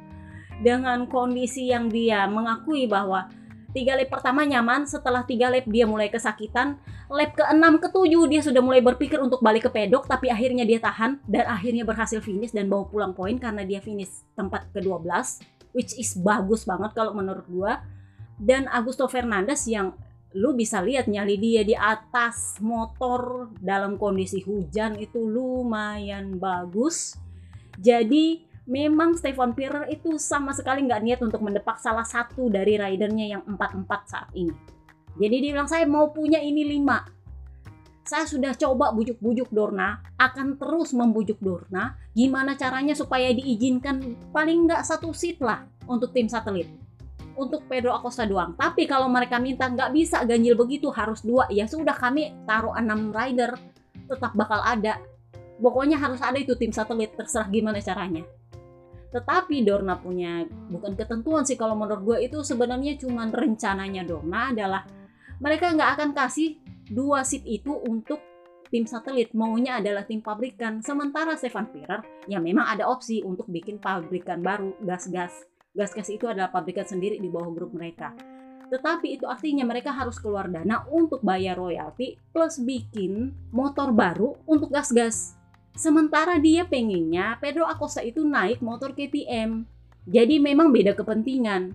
dengan 0.60 1.08
kondisi 1.08 1.72
yang 1.72 1.88
dia 1.88 2.28
mengakui 2.28 2.84
bahwa 2.84 3.28
tiga 3.70 3.94
lap 3.94 4.10
pertama 4.10 4.42
nyaman 4.42 4.86
setelah 4.86 5.22
tiga 5.22 5.50
lap 5.50 5.66
dia 5.66 5.86
mulai 5.86 6.10
kesakitan. 6.10 6.78
Lap 7.10 7.34
ke-6 7.34 7.64
ke-7 7.82 8.14
dia 8.30 8.40
sudah 8.42 8.62
mulai 8.62 8.82
berpikir 8.82 9.18
untuk 9.18 9.42
balik 9.42 9.66
ke 9.66 9.70
pedok 9.70 10.06
tapi 10.06 10.30
akhirnya 10.30 10.62
dia 10.62 10.78
tahan 10.78 11.18
dan 11.26 11.44
akhirnya 11.50 11.82
berhasil 11.82 12.22
finish 12.22 12.54
dan 12.54 12.70
bawa 12.70 12.86
pulang 12.86 13.12
poin 13.14 13.34
karena 13.38 13.66
dia 13.66 13.82
finish 13.82 14.22
tempat 14.38 14.70
ke-12 14.70 15.06
which 15.74 15.94
is 15.98 16.14
bagus 16.18 16.66
banget 16.66 16.94
kalau 16.94 17.14
menurut 17.14 17.46
gua. 17.50 17.82
Dan 18.40 18.66
Augusto 18.72 19.04
Fernandes 19.04 19.68
yang 19.68 19.92
lu 20.34 20.54
bisa 20.54 20.78
lihat 20.78 21.10
nyali 21.10 21.34
dia 21.36 21.62
di 21.66 21.74
atas 21.74 22.62
motor 22.62 23.50
dalam 23.58 23.98
kondisi 23.98 24.40
hujan 24.46 24.94
itu 24.96 25.18
lumayan 25.18 26.38
bagus. 26.38 27.18
Jadi 27.76 28.49
memang 28.70 29.18
Stefan 29.18 29.50
Pirer 29.50 29.90
itu 29.90 30.14
sama 30.22 30.54
sekali 30.54 30.86
nggak 30.86 31.02
niat 31.02 31.20
untuk 31.26 31.42
mendepak 31.42 31.82
salah 31.82 32.06
satu 32.06 32.46
dari 32.46 32.78
ridernya 32.78 33.26
yang 33.26 33.42
empat-empat 33.42 34.00
saat 34.06 34.30
ini. 34.38 34.54
Jadi 35.18 35.36
dia 35.42 35.50
bilang 35.58 35.66
saya 35.66 35.90
mau 35.90 36.14
punya 36.14 36.38
ini 36.38 36.62
lima. 36.62 37.02
Saya 38.06 38.30
sudah 38.30 38.54
coba 38.54 38.94
bujuk-bujuk 38.94 39.50
Dorna, 39.50 39.98
akan 40.18 40.54
terus 40.54 40.94
membujuk 40.94 41.42
Dorna. 41.42 41.98
Gimana 42.14 42.54
caranya 42.54 42.94
supaya 42.94 43.34
diizinkan 43.34 44.30
paling 44.30 44.70
nggak 44.70 44.86
satu 44.86 45.10
seat 45.10 45.42
lah 45.42 45.66
untuk 45.90 46.14
tim 46.14 46.30
satelit. 46.30 46.70
Untuk 47.34 47.66
Pedro 47.66 47.90
Acosta 47.90 48.22
doang. 48.22 48.54
Tapi 48.54 48.86
kalau 48.86 49.10
mereka 49.10 49.42
minta 49.42 49.66
nggak 49.66 49.90
bisa 49.90 50.22
ganjil 50.22 50.54
begitu 50.54 50.90
harus 50.94 51.26
dua, 51.26 51.50
ya 51.50 51.66
sudah 51.66 51.94
kami 51.94 52.34
taruh 52.46 52.74
enam 52.78 53.10
rider 53.10 53.54
tetap 54.06 54.30
bakal 54.34 54.62
ada. 54.62 54.98
Pokoknya 55.58 55.98
harus 55.98 56.22
ada 56.22 56.38
itu 56.38 56.54
tim 56.54 56.70
satelit 56.70 57.14
terserah 57.18 57.46
gimana 57.50 57.78
caranya. 57.82 58.26
Tetapi 59.10 59.66
Dorna 59.66 59.98
punya 59.98 60.46
bukan 60.46 60.94
ketentuan 60.94 61.42
sih 61.42 61.58
kalau 61.58 61.74
menurut 61.74 62.02
gue 62.06 62.18
itu 62.30 62.46
sebenarnya 62.46 62.94
cuma 62.98 63.26
rencananya 63.26 64.06
Dorna 64.06 64.54
adalah 64.54 64.86
mereka 65.42 65.74
nggak 65.74 65.90
akan 65.98 66.10
kasih 66.14 66.62
dua 66.90 67.26
seat 67.26 67.42
itu 67.42 67.74
untuk 67.74 68.22
tim 68.70 68.86
satelit 68.86 69.34
maunya 69.34 69.82
adalah 69.82 70.06
tim 70.06 70.22
pabrikan. 70.22 70.78
Sementara 70.78 71.34
Stefan 71.34 71.66
Pirer 71.74 72.06
ya 72.30 72.38
memang 72.38 72.70
ada 72.70 72.86
opsi 72.86 73.18
untuk 73.26 73.50
bikin 73.50 73.82
pabrikan 73.82 74.46
baru. 74.46 74.78
Gas-gas 74.78 75.34
gas-gas 75.74 76.10
itu 76.10 76.26
adalah 76.30 76.50
pabrikan 76.50 76.86
sendiri 76.86 77.18
di 77.18 77.26
bawah 77.26 77.50
grup 77.50 77.74
mereka. 77.74 78.14
Tetapi 78.70 79.18
itu 79.18 79.26
artinya 79.26 79.66
mereka 79.66 79.90
harus 79.90 80.22
keluar 80.22 80.46
dana 80.46 80.86
untuk 80.94 81.18
bayar 81.26 81.58
royalti 81.58 82.14
plus 82.30 82.62
bikin 82.62 83.34
motor 83.50 83.90
baru 83.90 84.38
untuk 84.46 84.70
gas-gas 84.70 85.39
Sementara 85.80 86.36
dia 86.36 86.68
pengennya 86.68 87.40
Pedro 87.40 87.64
Acosta 87.64 88.04
itu 88.04 88.20
naik 88.20 88.60
motor 88.60 88.92
KTM. 88.92 89.64
Jadi 90.04 90.36
memang 90.36 90.68
beda 90.68 90.92
kepentingan. 90.92 91.72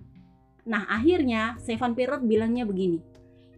Nah 0.62 0.86
akhirnya 0.86 1.58
Stefan 1.58 1.98
Pirer 1.98 2.22
bilangnya 2.22 2.62
begini. 2.62 3.02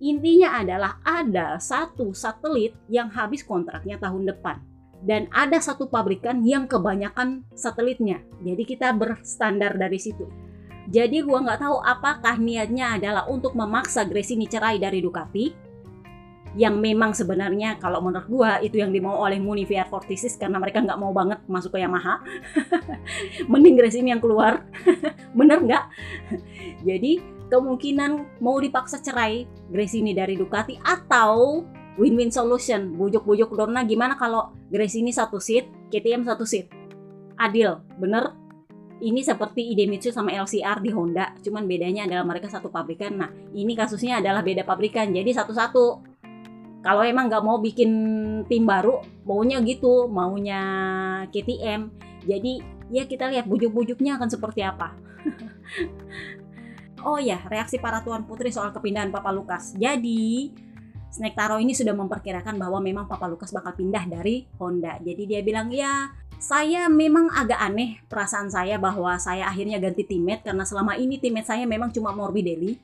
Intinya 0.00 0.56
adalah 0.56 1.04
ada 1.04 1.60
satu 1.60 2.16
satelit 2.16 2.72
yang 2.88 3.12
habis 3.12 3.44
kontraknya 3.44 4.00
tahun 4.00 4.24
depan. 4.24 4.56
Dan 5.04 5.28
ada 5.36 5.60
satu 5.60 5.92
pabrikan 5.92 6.40
yang 6.40 6.64
kebanyakan 6.64 7.44
satelitnya. 7.52 8.24
Jadi 8.40 8.64
kita 8.64 8.96
berstandar 8.96 9.76
dari 9.76 10.00
situ. 10.00 10.24
Jadi 10.88 11.28
gua 11.28 11.44
nggak 11.44 11.60
tahu 11.60 11.76
apakah 11.84 12.40
niatnya 12.40 12.96
adalah 12.96 13.28
untuk 13.28 13.52
memaksa 13.52 14.08
Gresini 14.08 14.48
cerai 14.48 14.80
dari 14.80 15.04
Ducati 15.04 15.67
yang 16.56 16.80
memang 16.80 17.12
sebenarnya 17.12 17.76
kalau 17.76 18.00
menurut 18.00 18.28
gua 18.30 18.50
itu 18.64 18.80
yang 18.80 18.94
dimau 18.94 19.18
oleh 19.20 19.36
Muni 19.36 19.68
VR46 19.68 20.40
karena 20.40 20.56
mereka 20.56 20.80
nggak 20.80 20.98
mau 21.00 21.12
banget 21.12 21.42
masuk 21.44 21.76
ke 21.76 21.84
Yamaha. 21.84 22.22
Mending 23.50 23.76
Grace 23.76 23.98
ini 23.98 24.14
yang 24.14 24.22
keluar. 24.22 24.64
Bener 25.38 25.60
nggak? 25.60 25.84
Jadi 26.88 27.20
kemungkinan 27.52 28.40
mau 28.40 28.56
dipaksa 28.60 29.00
cerai 29.04 29.44
Grace 29.68 29.96
ini 29.96 30.16
dari 30.16 30.36
Ducati 30.36 30.80
atau 30.80 31.64
win-win 31.98 32.30
solution 32.30 32.94
bujuk-bujuk 32.94 33.52
Dorna 33.58 33.82
gimana 33.82 34.14
kalau 34.14 34.54
Grace 34.70 34.96
ini 34.96 35.10
satu 35.10 35.42
seat 35.42 35.68
KTM 35.92 36.24
satu 36.24 36.46
seat? 36.48 36.70
Adil 37.36 37.76
bener? 38.00 38.34
Ini 38.98 39.22
seperti 39.22 39.62
Idemitsu 39.62 40.10
sama 40.10 40.34
LCR 40.34 40.82
di 40.82 40.90
Honda, 40.90 41.30
cuman 41.38 41.70
bedanya 41.70 42.10
adalah 42.10 42.26
mereka 42.26 42.50
satu 42.50 42.66
pabrikan. 42.66 43.14
Nah, 43.14 43.30
ini 43.54 43.78
kasusnya 43.78 44.18
adalah 44.18 44.42
beda 44.42 44.66
pabrikan, 44.66 45.14
jadi 45.14 45.30
satu-satu 45.38 46.02
kalau 46.82 47.02
emang 47.02 47.26
nggak 47.26 47.44
mau 47.44 47.58
bikin 47.58 47.90
tim 48.46 48.64
baru 48.64 49.02
maunya 49.26 49.58
gitu 49.62 50.06
maunya 50.06 50.62
KTM 51.34 51.90
jadi 52.24 52.52
ya 52.88 53.04
kita 53.04 53.28
lihat 53.28 53.46
bujuk-bujuknya 53.50 54.16
akan 54.16 54.28
seperti 54.30 54.64
apa 54.64 54.94
oh 57.06 57.18
ya 57.18 57.38
reaksi 57.46 57.78
para 57.78 58.02
tuan 58.02 58.26
putri 58.26 58.50
soal 58.50 58.74
kepindahan 58.74 59.12
Papa 59.12 59.30
Lukas. 59.30 59.74
Jadi 59.76 60.50
Snake 61.08 61.36
Taro 61.36 61.56
ini 61.56 61.72
sudah 61.72 61.96
memperkirakan 61.96 62.60
bahwa 62.60 62.82
memang 62.82 63.08
Papa 63.08 63.24
Lukas 63.30 63.54
bakal 63.54 63.72
pindah 63.78 64.04
dari 64.04 64.44
Honda. 64.60 65.00
Jadi 65.00 65.22
dia 65.24 65.40
bilang 65.40 65.72
ya 65.72 66.12
saya 66.38 66.86
memang 66.86 67.32
agak 67.34 67.58
aneh 67.58 67.98
perasaan 68.06 68.46
saya 68.46 68.78
bahwa 68.78 69.18
saya 69.18 69.50
akhirnya 69.50 69.82
ganti 69.82 70.06
teammate 70.06 70.46
karena 70.46 70.62
selama 70.62 70.94
ini 70.94 71.18
teammate 71.18 71.50
saya 71.50 71.64
memang 71.66 71.90
cuma 71.90 72.14
Morbidelli. 72.14 72.78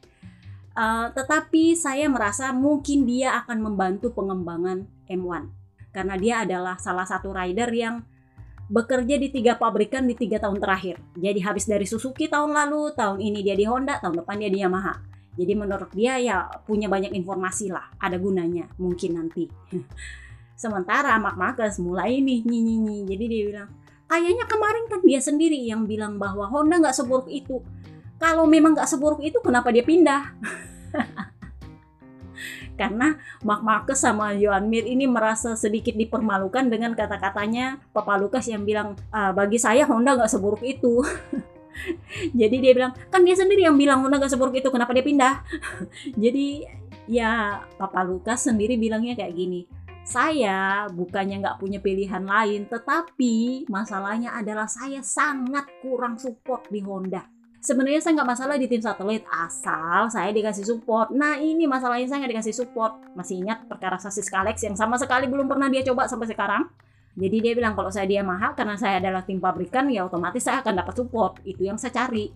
Uh, 0.75 1.07
tetapi 1.15 1.79
saya 1.79 2.11
merasa 2.11 2.51
mungkin 2.51 3.07
dia 3.07 3.39
akan 3.39 3.63
membantu 3.63 4.11
pengembangan 4.11 4.91
M1 5.07 5.47
karena 5.95 6.15
dia 6.19 6.35
adalah 6.43 6.75
salah 6.83 7.07
satu 7.07 7.31
rider 7.31 7.71
yang 7.71 8.03
bekerja 8.67 9.21
di 9.21 9.31
tiga 9.31 9.55
pabrikan 9.55 10.09
di 10.09 10.19
tiga 10.19 10.43
tahun 10.43 10.59
terakhir. 10.59 10.99
Jadi 11.15 11.39
habis 11.45 11.71
dari 11.71 11.87
Suzuki 11.87 12.27
tahun 12.27 12.51
lalu, 12.57 12.97
tahun 12.97 13.23
ini 13.23 13.47
dia 13.47 13.55
di 13.55 13.69
Honda, 13.69 14.01
tahun 14.01 14.25
depan 14.25 14.41
dia 14.41 14.51
di 14.51 14.59
Yamaha. 14.65 14.99
Jadi 15.35 15.53
menurut 15.55 15.91
dia 15.95 16.19
ya 16.19 16.47
punya 16.67 16.87
banyak 16.87 17.15
informasi 17.15 17.71
lah, 17.71 17.91
ada 17.99 18.19
gunanya 18.19 18.71
mungkin 18.79 19.19
nanti. 19.19 19.51
Sementara 20.63 21.19
Mark 21.19 21.35
Marcus 21.35 21.83
mulai 21.83 22.23
nih 22.23 22.47
nyinyi 22.47 23.03
Jadi 23.11 23.25
dia 23.27 23.43
bilang, 23.51 23.71
kayaknya 24.07 24.47
kemarin 24.47 24.85
kan 24.87 25.01
dia 25.03 25.19
sendiri 25.19 25.59
yang 25.67 25.87
bilang 25.91 26.17
bahwa 26.23 26.47
Honda 26.47 26.79
nggak 26.79 26.95
seburuk 26.95 27.27
itu. 27.29 27.61
Kalau 28.25 28.49
memang 28.49 28.73
nggak 28.73 28.89
seburuk 28.89 29.21
itu, 29.21 29.37
kenapa 29.45 29.69
dia 29.69 29.85
pindah? 29.85 30.33
Karena 32.81 33.21
Mark 33.45 33.61
Marcus 33.61 34.01
sama 34.01 34.33
Johan 34.33 34.65
Mir 34.65 34.89
ini 34.89 35.05
merasa 35.05 35.53
sedikit 35.61 35.93
dipermalukan 35.93 36.73
dengan 36.73 36.97
kata-katanya 36.97 37.85
Papa 37.93 38.17
Lukas 38.17 38.49
yang 38.49 38.65
bilang, 38.65 38.97
ah, 39.13 39.37
bagi 39.37 39.61
saya 39.61 39.85
Honda 39.85 40.17
nggak 40.17 40.33
seburuk 40.33 40.65
itu. 40.65 41.05
Jadi 42.41 42.65
dia 42.65 42.73
bilang, 42.73 42.97
kan 43.13 43.21
dia 43.29 43.37
sendiri 43.37 43.69
yang 43.69 43.77
bilang 43.77 44.01
Honda 44.01 44.17
nggak 44.17 44.33
seburuk 44.33 44.57
itu, 44.57 44.73
kenapa 44.73 44.97
dia 44.97 45.05
pindah? 45.05 45.45
Jadi 46.25 46.65
ya 47.05 47.61
Papa 47.77 48.01
Lukas 48.09 48.49
sendiri 48.49 48.81
bilangnya 48.81 49.21
kayak 49.21 49.37
gini, 49.37 49.69
saya 50.01 50.89
bukannya 50.89 51.45
nggak 51.45 51.61
punya 51.61 51.77
pilihan 51.77 52.25
lain, 52.25 52.73
tetapi 52.73 53.69
masalahnya 53.69 54.33
adalah 54.33 54.65
saya 54.65 55.05
sangat 55.05 55.69
kurang 55.85 56.17
support 56.17 56.73
di 56.73 56.81
Honda. 56.81 57.34
Sebenarnya 57.65 58.05
saya 58.05 58.21
nggak 58.21 58.29
masalah 58.29 58.61
di 58.61 58.69
tim 58.69 58.85
satelit 58.85 59.25
asal 59.25 60.13
saya 60.13 60.29
dikasih 60.37 60.69
support. 60.69 61.09
Nah 61.17 61.41
ini 61.41 61.65
masalahnya 61.65 62.05
saya 62.05 62.21
nggak 62.21 62.37
dikasih 62.37 62.55
support. 62.61 63.01
Masih 63.17 63.41
ingat 63.41 63.65
perkara 63.65 63.97
sasis 63.97 64.29
Kalex 64.29 64.61
yang 64.69 64.77
sama 64.77 65.01
sekali 65.01 65.25
belum 65.25 65.49
pernah 65.49 65.73
dia 65.73 65.81
coba 65.81 66.05
sampai 66.05 66.29
sekarang. 66.29 66.69
Jadi 67.17 67.37
dia 67.41 67.57
bilang 67.57 67.73
kalau 67.73 67.89
saya 67.89 68.05
dia 68.05 68.21
mahal 68.21 68.53
karena 68.53 68.77
saya 68.77 69.01
adalah 69.01 69.25
tim 69.25 69.41
pabrikan 69.41 69.89
ya 69.89 70.05
otomatis 70.05 70.45
saya 70.45 70.61
akan 70.61 70.85
dapat 70.85 70.93
support. 70.93 71.41
Itu 71.49 71.65
yang 71.65 71.81
saya 71.81 72.05
cari. 72.05 72.29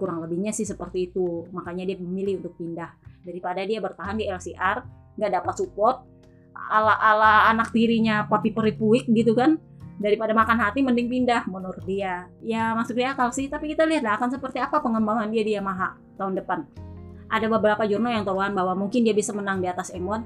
Kurang 0.00 0.24
lebihnya 0.24 0.56
sih 0.56 0.64
seperti 0.64 1.12
itu. 1.12 1.44
Makanya 1.52 1.92
dia 1.92 2.00
memilih 2.00 2.40
untuk 2.40 2.56
pindah 2.56 2.96
daripada 3.28 3.60
dia 3.60 3.84
bertahan 3.84 4.16
di 4.16 4.24
LCR 4.24 4.78
nggak 5.20 5.32
dapat 5.36 5.54
support 5.58 5.96
ala-ala 6.56 7.52
anak 7.52 7.74
tirinya 7.74 8.24
papi 8.24 8.54
peripuik 8.54 9.04
gitu 9.10 9.36
kan 9.36 9.60
daripada 9.96 10.36
makan 10.36 10.56
hati 10.60 10.80
mending 10.84 11.08
pindah 11.08 11.48
menurut 11.48 11.82
dia. 11.84 12.28
Ya 12.44 12.72
masuk 12.76 12.96
dia 12.96 13.12
akal 13.16 13.32
sih 13.32 13.48
tapi 13.48 13.72
kita 13.72 13.84
lihat 13.88 14.04
lah 14.04 14.20
akan 14.20 14.32
seperti 14.32 14.60
apa 14.60 14.80
pengembangan 14.80 15.28
dia 15.32 15.42
di 15.42 15.52
Yamaha 15.56 15.96
tahun 16.20 16.36
depan. 16.38 16.64
Ada 17.26 17.50
beberapa 17.50 17.82
jurnal 17.84 18.22
yang 18.22 18.24
taruhan 18.24 18.54
bahwa 18.54 18.78
mungkin 18.78 19.02
dia 19.02 19.16
bisa 19.16 19.34
menang 19.34 19.58
di 19.58 19.66
atas 19.66 19.90
M1 19.90 20.06
uh, 20.06 20.20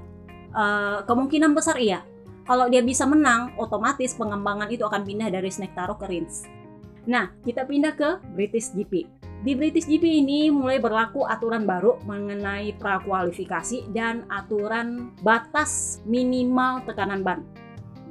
eh, 0.53 0.97
kemungkinan 1.07 1.51
besar 1.57 1.81
iya. 1.81 2.05
Kalau 2.41 2.67
dia 2.67 2.81
bisa 2.81 3.05
menang 3.05 3.53
otomatis 3.55 4.17
pengembangan 4.17 4.67
itu 4.73 4.81
akan 4.81 5.05
pindah 5.05 5.29
dari 5.29 5.49
Snake 5.53 5.77
Taro 5.77 5.93
ke 5.95 6.09
Rins 6.09 6.61
nah 7.05 7.33
kita 7.41 7.65
pindah 7.65 7.93
ke 7.97 8.09
British 8.37 8.73
GP 8.77 9.09
di 9.41 9.57
British 9.57 9.89
GP 9.89 10.05
ini 10.21 10.53
mulai 10.53 10.77
berlaku 10.77 11.25
aturan 11.25 11.65
baru 11.65 11.97
mengenai 12.05 12.77
prakualifikasi 12.77 13.89
dan 13.89 14.21
aturan 14.29 15.17
batas 15.25 15.97
minimal 16.05 16.85
tekanan 16.85 17.25
ban. 17.25 17.41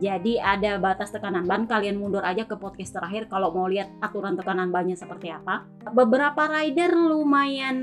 Jadi 0.01 0.41
ada 0.41 0.81
batas 0.81 1.13
tekanan 1.13 1.45
ban, 1.45 1.69
kalian 1.69 2.01
mundur 2.01 2.25
aja 2.25 2.49
ke 2.49 2.57
podcast 2.57 2.97
terakhir 2.97 3.29
kalau 3.29 3.53
mau 3.53 3.69
lihat 3.69 3.93
aturan 4.01 4.33
tekanan 4.33 4.73
bannya 4.73 4.97
seperti 4.97 5.29
apa. 5.29 5.69
Beberapa 5.93 6.49
rider 6.49 6.97
lumayan 6.97 7.77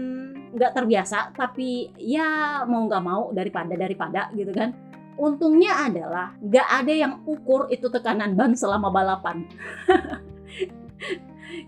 nggak 0.49 0.73
terbiasa, 0.73 1.37
tapi 1.37 1.93
ya 2.01 2.65
mau 2.65 2.89
nggak 2.89 3.03
mau 3.05 3.29
daripada 3.29 3.77
daripada 3.77 4.33
gitu 4.33 4.49
kan. 4.49 4.73
Untungnya 5.13 5.85
adalah 5.85 6.33
nggak 6.41 6.67
ada 6.81 6.93
yang 6.93 7.13
ukur 7.29 7.69
itu 7.69 7.85
tekanan 7.85 8.33
ban 8.33 8.57
selama 8.57 8.89
balapan. 8.89 9.45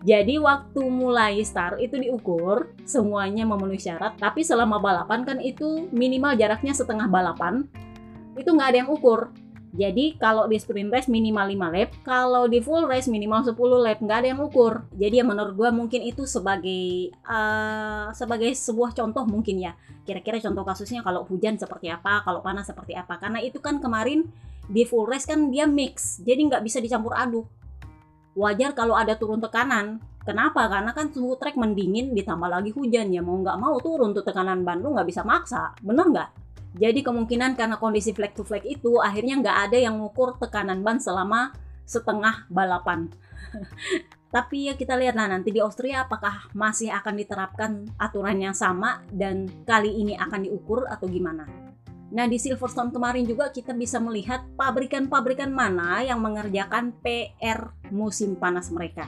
Jadi 0.09 0.41
waktu 0.41 0.81
mulai 0.89 1.45
start 1.45 1.77
itu 1.77 1.93
diukur 2.01 2.73
semuanya 2.89 3.45
memenuhi 3.45 3.77
syarat, 3.77 4.17
tapi 4.17 4.41
selama 4.41 4.81
balapan 4.81 5.21
kan 5.21 5.37
itu 5.37 5.85
minimal 5.93 6.33
jaraknya 6.33 6.73
setengah 6.73 7.05
balapan. 7.05 7.69
Itu 8.33 8.57
nggak 8.57 8.69
ada 8.73 8.79
yang 8.81 8.89
ukur. 8.89 9.29
Jadi 9.69 10.17
kalau 10.17 10.49
di 10.49 10.57
sprint 10.57 10.89
race 10.89 11.05
minimal 11.05 11.45
5 11.45 11.75
lap, 11.75 11.89
kalau 12.01 12.49
di 12.49 12.57
full 12.57 12.89
race 12.89 13.05
minimal 13.05 13.45
10 13.45 13.53
lap, 13.85 13.97
nggak 14.01 14.17
ada 14.25 14.27
yang 14.33 14.41
ukur. 14.41 14.85
Jadi 14.97 15.21
ya 15.21 15.25
menurut 15.25 15.53
gue 15.53 15.69
mungkin 15.69 16.01
itu 16.01 16.25
sebagai 16.25 17.13
uh, 17.25 18.09
sebagai 18.17 18.49
sebuah 18.57 18.97
contoh 18.97 19.29
mungkin 19.29 19.61
ya. 19.61 19.77
Kira-kira 20.05 20.41
contoh 20.41 20.65
kasusnya 20.65 21.05
kalau 21.05 21.21
hujan 21.29 21.61
seperti 21.61 21.93
apa, 21.93 22.25
kalau 22.25 22.41
panas 22.41 22.65
seperti 22.65 22.97
apa. 22.97 23.21
Karena 23.21 23.37
itu 23.45 23.61
kan 23.61 23.77
kemarin 23.77 24.25
di 24.65 24.85
full 24.89 25.05
race 25.05 25.29
kan 25.29 25.53
dia 25.53 25.69
mix, 25.69 26.21
jadi 26.21 26.41
nggak 26.45 26.61
bisa 26.65 26.81
dicampur 26.81 27.13
aduk 27.13 27.45
wajar 28.39 28.71
kalau 28.71 28.95
ada 28.95 29.19
turun 29.19 29.43
tekanan. 29.43 29.99
Kenapa? 30.23 30.69
Karena 30.69 30.93
kan 30.93 31.09
suhu 31.09 31.39
trek 31.41 31.57
mendingin 31.57 32.13
ditambah 32.13 32.47
lagi 32.47 32.69
hujan 32.69 33.09
ya 33.09 33.23
mau 33.23 33.39
nggak 33.39 33.57
mau 33.57 33.81
turun 33.81 34.13
tuh 34.13 34.21
tekanan 34.21 34.61
ban 34.61 34.77
lu 34.77 34.93
nggak 34.93 35.07
bisa 35.09 35.25
maksa, 35.25 35.73
bener 35.81 36.05
nggak? 36.05 36.29
Jadi 36.77 37.01
kemungkinan 37.01 37.57
karena 37.57 37.81
kondisi 37.81 38.13
flag 38.13 38.37
to 38.37 38.45
flag 38.45 38.61
itu 38.65 39.01
akhirnya 39.01 39.41
nggak 39.41 39.57
ada 39.69 39.77
yang 39.81 39.97
mengukur 39.97 40.37
tekanan 40.37 40.85
ban 40.85 41.01
selama 41.01 41.53
setengah 41.89 42.45
balapan. 42.53 43.09
Tapi 44.35 44.69
ya 44.69 44.77
kita 44.77 44.93
lihatlah 44.93 45.25
nanti 45.25 45.49
di 45.49 45.57
Austria 45.57 46.05
apakah 46.05 46.53
masih 46.53 46.93
akan 46.93 47.17
diterapkan 47.17 47.71
aturan 47.97 48.37
yang 48.37 48.53
sama 48.53 49.01
dan 49.09 49.49
kali 49.65 49.89
ini 49.89 50.13
akan 50.13 50.45
diukur 50.45 50.85
atau 50.85 51.09
gimana. 51.09 51.49
Nah, 52.09 52.25
di 52.25 52.41
Silverstone 52.41 52.89
kemarin 52.89 53.25
juga 53.25 53.53
kita 53.53 53.73
bisa 53.73 54.01
melihat 54.01 54.41
pabrikan-pabrikan 54.57 55.53
mana 55.53 56.01
yang 56.01 56.21
mengerjakan 56.21 56.93
PR 57.05 57.73
musim 57.93 58.33
panas 58.33 58.69
mereka. 58.73 59.05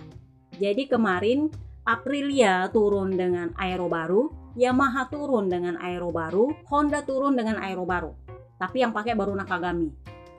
Jadi 0.58 0.86
kemarin 0.86 1.50
Aprilia 1.82 2.70
turun 2.70 3.18
dengan 3.18 3.54
aero 3.58 3.90
baru, 3.90 4.54
Yamaha 4.54 5.10
turun 5.10 5.50
dengan 5.50 5.82
aero 5.82 6.14
baru, 6.14 6.54
Honda 6.70 7.02
turun 7.02 7.34
dengan 7.34 7.58
aero 7.58 7.88
baru. 7.88 8.14
Tapi 8.62 8.86
yang 8.86 8.94
pakai 8.94 9.18
baru 9.18 9.34
Nakagami. 9.34 9.90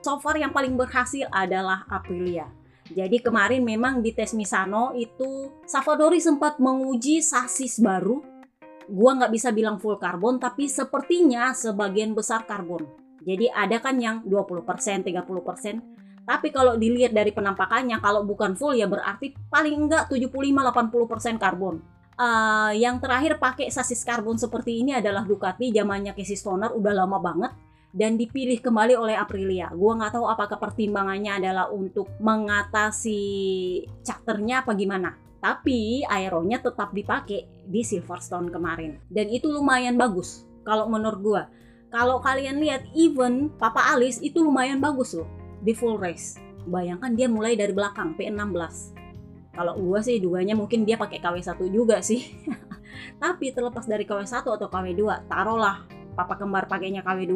So 0.02 0.22
far 0.22 0.38
yang 0.38 0.54
paling 0.54 0.78
berhasil 0.78 1.26
adalah 1.34 1.82
Aprilia. 1.90 2.46
Jadi 2.92 3.22
kemarin 3.22 3.62
memang 3.62 4.02
di 4.02 4.14
tes 4.14 4.34
Misano 4.34 4.94
itu 4.94 5.50
Savadori 5.66 6.18
sempat 6.18 6.58
menguji 6.58 7.22
sasis 7.22 7.78
baru 7.78 8.32
gua 8.90 9.16
nggak 9.16 9.32
bisa 9.32 9.48
bilang 9.54 9.78
full 9.78 9.96
karbon 9.96 10.42
tapi 10.42 10.66
sepertinya 10.66 11.54
sebagian 11.54 12.12
besar 12.12 12.44
karbon. 12.44 12.84
Jadi 13.22 13.46
ada 13.48 13.78
kan 13.78 14.02
yang 14.02 14.26
20%, 14.26 15.06
30%. 15.06 16.01
Tapi 16.22 16.54
kalau 16.54 16.78
dilihat 16.78 17.10
dari 17.10 17.34
penampakannya 17.34 17.98
kalau 17.98 18.22
bukan 18.22 18.54
full 18.54 18.78
ya 18.78 18.86
berarti 18.86 19.34
paling 19.50 19.88
enggak 19.88 20.06
75-80% 20.10 21.42
karbon. 21.42 21.82
Uh, 22.12 22.70
yang 22.76 23.00
terakhir 23.02 23.40
pakai 23.40 23.72
sasis 23.72 24.04
karbon 24.06 24.38
seperti 24.38 24.84
ini 24.84 24.94
adalah 24.94 25.26
Ducati 25.26 25.72
zamannya 25.72 26.12
Casey 26.14 26.38
Stoner 26.38 26.70
udah 26.70 26.92
lama 26.94 27.18
banget 27.18 27.52
dan 27.90 28.14
dipilih 28.14 28.62
kembali 28.62 28.94
oleh 28.94 29.16
Aprilia. 29.18 29.72
Gua 29.74 29.98
nggak 29.98 30.20
tahu 30.20 30.30
apakah 30.30 30.60
pertimbangannya 30.60 31.42
adalah 31.42 31.72
untuk 31.72 32.06
mengatasi 32.22 33.20
charternya 34.06 34.62
apa 34.62 34.76
gimana 34.78 35.32
tapi 35.42 36.06
aeronya 36.06 36.62
tetap 36.62 36.94
dipakai 36.94 37.66
di 37.66 37.82
Silverstone 37.82 38.46
kemarin 38.46 39.02
dan 39.10 39.26
itu 39.26 39.50
lumayan 39.50 39.98
bagus 39.98 40.46
kalau 40.62 40.86
menurut 40.86 41.18
gua 41.20 41.42
kalau 41.90 42.22
kalian 42.22 42.62
lihat 42.62 42.86
even 42.94 43.50
Papa 43.58 43.90
Alice 43.90 44.22
itu 44.22 44.38
lumayan 44.38 44.78
bagus 44.78 45.18
loh 45.18 45.26
di 45.62 45.72
full 45.72 45.96
race 45.96 46.36
bayangkan 46.66 47.14
dia 47.14 47.30
mulai 47.30 47.54
dari 47.54 47.70
belakang 47.70 48.18
P16 48.18 48.98
kalau 49.54 49.78
gua 49.78 50.02
sih 50.02 50.18
duanya 50.18 50.58
mungkin 50.58 50.82
dia 50.82 50.98
pakai 50.98 51.22
KW1 51.22 51.58
juga 51.70 52.02
sih 52.02 52.26
tapi 53.22 53.54
terlepas 53.54 53.86
dari 53.86 54.02
KW1 54.02 54.42
atau 54.42 54.68
KW2 54.68 55.30
taruhlah 55.30 55.86
papa 56.18 56.34
kembar 56.36 56.66
pakainya 56.66 57.06
KW2 57.06 57.34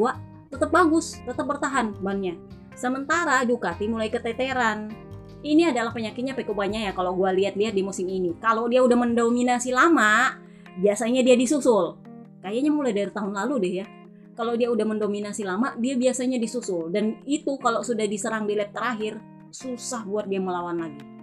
tetap 0.50 0.70
bagus 0.74 1.22
tetap 1.22 1.46
bertahan 1.46 1.94
bannya 2.02 2.34
sementara 2.74 3.40
Ducati 3.46 3.86
mulai 3.88 4.10
keteteran 4.10 5.06
ini 5.46 5.70
adalah 5.70 5.94
penyakitnya 5.94 6.34
Pekobanya 6.34 6.90
ya 6.90 6.92
kalau 6.96 7.14
gue 7.14 7.30
lihat-lihat 7.30 7.70
di 7.70 7.86
musim 7.86 8.10
ini. 8.10 8.34
Kalau 8.42 8.66
dia 8.66 8.82
udah 8.82 8.98
mendominasi 8.98 9.70
lama, 9.70 10.34
biasanya 10.82 11.22
dia 11.22 11.38
disusul. 11.38 11.94
Kayaknya 12.42 12.70
mulai 12.74 12.90
dari 12.90 13.10
tahun 13.14 13.30
lalu 13.30 13.54
deh 13.62 13.72
ya. 13.82 13.86
Kalau 14.36 14.52
dia 14.52 14.68
udah 14.68 14.84
mendominasi 14.84 15.48
lama, 15.48 15.72
dia 15.80 15.96
biasanya 15.96 16.36
disusul. 16.36 16.92
Dan 16.92 17.24
itu 17.24 17.56
kalau 17.56 17.80
sudah 17.80 18.04
diserang 18.04 18.44
di 18.44 18.52
lap 18.52 18.68
terakhir, 18.76 19.16
susah 19.48 20.04
buat 20.04 20.28
dia 20.28 20.44
melawan 20.44 20.76
lagi. 20.76 21.16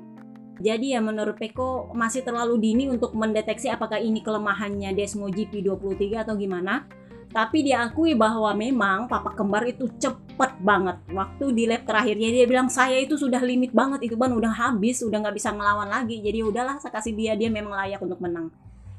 Jadi 0.57 0.97
ya 0.97 1.01
menurut 1.01 1.37
Peko 1.37 1.93
masih 1.93 2.25
terlalu 2.25 2.57
dini 2.61 2.85
untuk 2.89 3.13
mendeteksi 3.17 3.73
apakah 3.73 3.97
ini 3.97 4.21
kelemahannya 4.21 4.93
Desmo 4.97 5.29
GP23 5.29 6.25
atau 6.25 6.33
gimana. 6.33 6.89
Tapi 7.33 7.65
diakui 7.65 8.13
bahwa 8.13 8.53
memang 8.53 9.09
papa 9.09 9.33
kembar 9.33 9.65
itu 9.65 9.89
cepet 9.97 10.51
banget. 10.61 11.01
Waktu 11.09 11.45
di 11.53 11.65
lap 11.65 11.85
terakhirnya 11.89 12.29
dia 12.29 12.45
bilang 12.45 12.69
saya 12.69 13.01
itu 13.01 13.17
sudah 13.17 13.41
limit 13.41 13.73
banget 13.73 14.05
itu 14.05 14.13
ban 14.13 14.29
udah 14.29 14.53
habis, 14.53 15.01
udah 15.01 15.17
nggak 15.21 15.37
bisa 15.37 15.49
ngelawan 15.49 15.89
lagi. 15.89 16.21
Jadi 16.21 16.45
udahlah 16.45 16.77
saya 16.77 16.93
kasih 16.93 17.17
dia 17.17 17.33
dia 17.33 17.49
memang 17.49 17.73
layak 17.73 18.01
untuk 18.05 18.21
menang. 18.21 18.53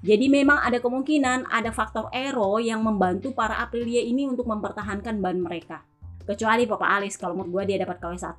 Jadi 0.04 0.28
memang 0.28 0.60
ada 0.60 0.84
kemungkinan 0.84 1.48
ada 1.48 1.72
faktor 1.72 2.12
aero 2.12 2.60
yang 2.60 2.84
membantu 2.84 3.32
para 3.32 3.56
Aprilia 3.56 4.04
ini 4.04 4.28
untuk 4.28 4.44
mempertahankan 4.44 5.16
ban 5.16 5.40
mereka. 5.40 5.80
Kecuali 6.28 6.68
Papa 6.68 7.00
Alis 7.00 7.16
kalau 7.16 7.32
menurut 7.32 7.64
gue 7.64 7.72
dia 7.72 7.88
dapat 7.88 7.96
KW1 8.04 8.36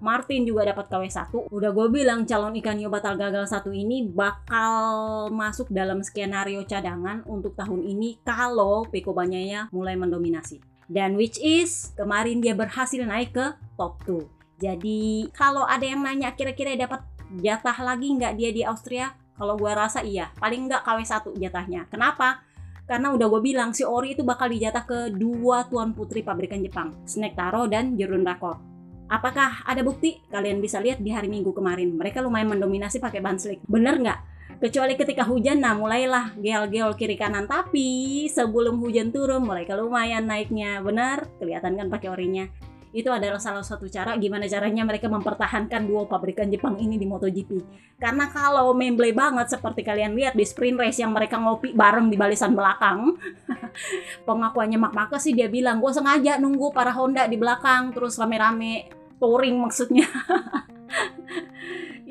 Martin 0.00 0.44
juga 0.44 0.68
dapat 0.68 0.92
KW1. 0.92 1.48
Udah 1.48 1.70
gue 1.72 1.86
bilang 1.88 2.28
calon 2.28 2.52
ikan 2.60 2.76
hiu 2.76 2.92
batal 2.92 3.16
gagal 3.16 3.48
satu 3.48 3.72
ini 3.72 4.04
bakal 4.04 5.28
masuk 5.32 5.72
dalam 5.72 6.04
skenario 6.04 6.60
cadangan 6.68 7.24
untuk 7.24 7.56
tahun 7.56 7.80
ini 7.84 8.20
kalau 8.20 8.84
Peko 8.88 9.16
Banyaya 9.16 9.72
mulai 9.72 9.96
mendominasi. 9.96 10.60
Dan 10.86 11.18
which 11.18 11.40
is 11.40 11.96
kemarin 11.96 12.38
dia 12.44 12.52
berhasil 12.52 13.00
naik 13.02 13.34
ke 13.34 13.46
top 13.74 13.98
2. 14.04 14.60
Jadi 14.60 15.28
kalau 15.32 15.64
ada 15.64 15.84
yang 15.84 16.00
nanya 16.04 16.32
kira-kira 16.32 16.76
dapat 16.76 17.02
jatah 17.40 17.76
lagi 17.82 18.12
nggak 18.12 18.36
dia 18.38 18.50
di 18.52 18.62
Austria? 18.64 19.12
Kalau 19.36 19.54
gue 19.60 19.68
rasa 19.68 20.00
iya, 20.00 20.32
paling 20.40 20.66
nggak 20.66 20.82
KW1 20.82 21.24
jatahnya. 21.36 21.84
Kenapa? 21.92 22.40
Karena 22.88 23.12
udah 23.12 23.26
gue 23.28 23.40
bilang 23.42 23.76
si 23.76 23.82
Ori 23.84 24.16
itu 24.16 24.22
bakal 24.24 24.48
dijatah 24.48 24.84
ke 24.88 24.98
dua 25.12 25.68
tuan 25.68 25.92
putri 25.92 26.24
pabrikan 26.24 26.62
Jepang, 26.62 26.94
Snake 27.04 27.34
Taro 27.34 27.66
dan 27.66 27.98
Jerun 27.98 28.22
Rakor 28.22 28.76
Apakah 29.06 29.62
ada 29.62 29.86
bukti? 29.86 30.18
Kalian 30.26 30.58
bisa 30.58 30.82
lihat 30.82 30.98
di 30.98 31.14
hari 31.14 31.30
Minggu 31.30 31.54
kemarin. 31.54 31.94
Mereka 31.94 32.18
lumayan 32.18 32.50
mendominasi 32.50 32.98
pakai 32.98 33.22
ban 33.22 33.38
slick. 33.38 33.62
Bener 33.62 34.02
nggak? 34.02 34.18
Kecuali 34.58 34.98
ketika 34.98 35.22
hujan, 35.22 35.62
nah 35.62 35.78
mulailah 35.78 36.34
gel-gel 36.42 36.90
kiri 36.98 37.14
kanan. 37.14 37.46
Tapi 37.46 38.26
sebelum 38.26 38.82
hujan 38.82 39.14
turun, 39.14 39.46
mereka 39.46 39.78
lumayan 39.78 40.26
naiknya. 40.26 40.82
Bener? 40.82 41.22
Kelihatan 41.38 41.78
kan 41.78 41.86
pakai 41.86 42.08
orinya 42.10 42.50
itu 42.96 43.12
adalah 43.12 43.36
salah 43.36 43.60
satu 43.60 43.84
cara 43.92 44.16
gimana 44.16 44.48
caranya 44.48 44.80
mereka 44.80 45.04
mempertahankan 45.12 45.84
dua 45.84 46.08
pabrikan 46.08 46.48
Jepang 46.48 46.80
ini 46.80 46.96
di 46.96 47.04
MotoGP. 47.04 47.60
Karena 48.00 48.32
kalau 48.32 48.72
memble 48.72 49.12
banget 49.12 49.52
seperti 49.52 49.84
kalian 49.84 50.16
lihat 50.16 50.32
di 50.32 50.48
sprint 50.48 50.80
race 50.80 51.04
yang 51.04 51.12
mereka 51.12 51.36
ngopi 51.36 51.76
bareng 51.76 52.08
di 52.08 52.16
balisan 52.16 52.56
belakang, 52.56 53.20
pengakuannya 54.28 54.80
Mark 54.80 54.96
Marquez 54.96 55.28
sih 55.28 55.36
dia 55.36 55.52
bilang 55.52 55.76
gue 55.84 55.92
sengaja 55.92 56.40
nunggu 56.40 56.72
para 56.72 56.88
Honda 56.96 57.28
di 57.28 57.36
belakang 57.36 57.92
terus 57.92 58.16
rame-rame 58.16 58.88
touring 59.20 59.60
maksudnya. 59.60 60.08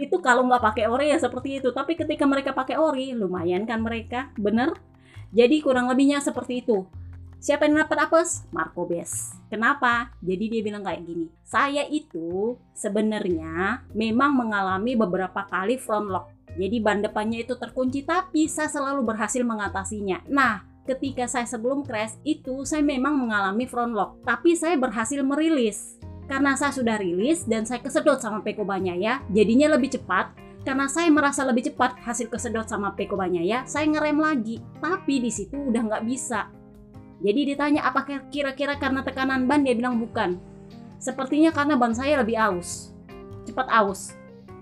itu 0.05 0.21
kalau 0.21 0.45
nggak 0.45 0.61
pakai 0.61 0.85
ori 0.85 1.09
ya 1.09 1.17
seperti 1.17 1.65
itu. 1.65 1.73
Tapi 1.73 1.97
ketika 1.97 2.29
mereka 2.29 2.53
pakai 2.53 2.77
ori, 2.77 3.17
lumayan 3.17 3.65
kan 3.65 3.81
mereka, 3.81 4.29
bener? 4.37 4.77
Jadi 5.33 5.65
kurang 5.65 5.89
lebihnya 5.89 6.21
seperti 6.21 6.61
itu. 6.61 6.85
Siapa 7.39 7.69
yang 7.69 7.81
dapat 7.81 8.09
apes? 8.09 8.47
Marco 8.49 8.87
Bes. 8.89 9.35
Kenapa? 9.51 10.13
Jadi 10.23 10.49
dia 10.49 10.61
bilang 10.65 10.81
kayak 10.81 11.05
gini. 11.05 11.27
Saya 11.45 11.85
itu 11.87 12.57
sebenarnya 12.73 13.85
memang 13.93 14.33
mengalami 14.33 14.97
beberapa 14.97 15.45
kali 15.45 15.77
front 15.77 16.09
lock. 16.09 16.31
Jadi 16.55 16.77
ban 16.79 17.03
depannya 17.03 17.43
itu 17.43 17.59
terkunci 17.59 18.07
tapi 18.07 18.47
saya 18.47 18.71
selalu 18.71 19.03
berhasil 19.03 19.43
mengatasinya. 19.43 20.23
Nah, 20.31 20.63
ketika 20.87 21.27
saya 21.27 21.43
sebelum 21.49 21.83
crash 21.83 22.15
itu 22.23 22.63
saya 22.63 22.85
memang 22.85 23.17
mengalami 23.17 23.67
front 23.67 23.91
lock, 23.91 24.23
tapi 24.23 24.55
saya 24.55 24.79
berhasil 24.79 25.19
merilis. 25.25 25.99
Karena 26.25 26.57
saya 26.57 26.73
sudah 26.73 26.97
rilis 26.97 27.45
dan 27.45 27.69
saya 27.69 27.83
kesedot 27.85 28.17
sama 28.17 28.41
Peko 28.41 28.65
ya, 28.81 29.21
jadinya 29.29 29.77
lebih 29.77 29.93
cepat 29.93 30.33
karena 30.65 30.89
saya 30.89 31.13
merasa 31.13 31.45
lebih 31.45 31.69
cepat 31.69 32.01
hasil 32.01 32.25
kesedot 32.25 32.65
sama 32.65 32.97
Peko 32.97 33.13
ya, 33.29 33.61
saya 33.69 33.85
ngerem 33.85 34.17
lagi. 34.17 34.57
Tapi 34.81 35.21
di 35.21 35.29
situ 35.29 35.69
udah 35.69 35.81
nggak 35.85 36.05
bisa. 36.09 36.49
Jadi 37.25 37.57
ditanya 37.57 37.89
apakah 37.89 38.29
kira-kira 38.29 38.77
karena 38.77 39.01
tekanan 39.01 39.49
ban 39.49 39.65
dia 39.65 39.73
bilang 39.73 39.97
bukan. 39.97 40.37
Sepertinya 41.01 41.49
karena 41.49 41.73
ban 41.73 41.89
saya 41.97 42.21
lebih 42.21 42.37
aus. 42.37 42.93
Cepat 43.49 43.65
aus. 43.73 44.13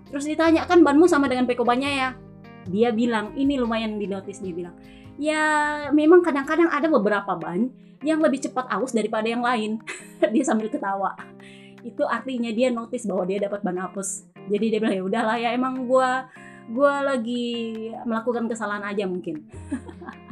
Terus 0.08 0.24
ditanya 0.24 0.64
kan 0.64 0.80
banmu 0.80 1.04
sama 1.12 1.28
dengan 1.28 1.44
Peko 1.44 1.68
ya? 1.76 2.16
Dia 2.72 2.96
bilang 2.96 3.36
ini 3.36 3.60
lumayan 3.60 4.00
di 4.00 4.08
notice 4.08 4.40
dia 4.40 4.56
bilang. 4.56 4.80
Ya 5.20 5.44
memang 5.92 6.24
kadang-kadang 6.24 6.72
ada 6.72 6.88
beberapa 6.88 7.36
ban 7.36 7.68
yang 8.00 8.24
lebih 8.24 8.40
cepat 8.40 8.72
aus 8.72 8.96
daripada 8.96 9.28
yang 9.28 9.44
lain. 9.44 9.84
dia 10.34 10.44
sambil 10.48 10.72
ketawa. 10.72 11.20
Itu 11.84 12.08
artinya 12.08 12.48
dia 12.56 12.72
notice 12.72 13.04
bahwa 13.04 13.28
dia 13.28 13.44
dapat 13.44 13.60
ban 13.60 13.76
apes. 13.76 14.24
Jadi 14.48 14.72
dia 14.72 14.80
bilang 14.80 14.96
ya 14.96 15.04
udahlah 15.04 15.36
ya 15.36 15.52
emang 15.52 15.84
gua 15.84 16.32
gua 16.72 17.04
lagi 17.04 17.76
melakukan 18.08 18.48
kesalahan 18.48 18.88
aja 18.88 19.04
mungkin. 19.04 19.44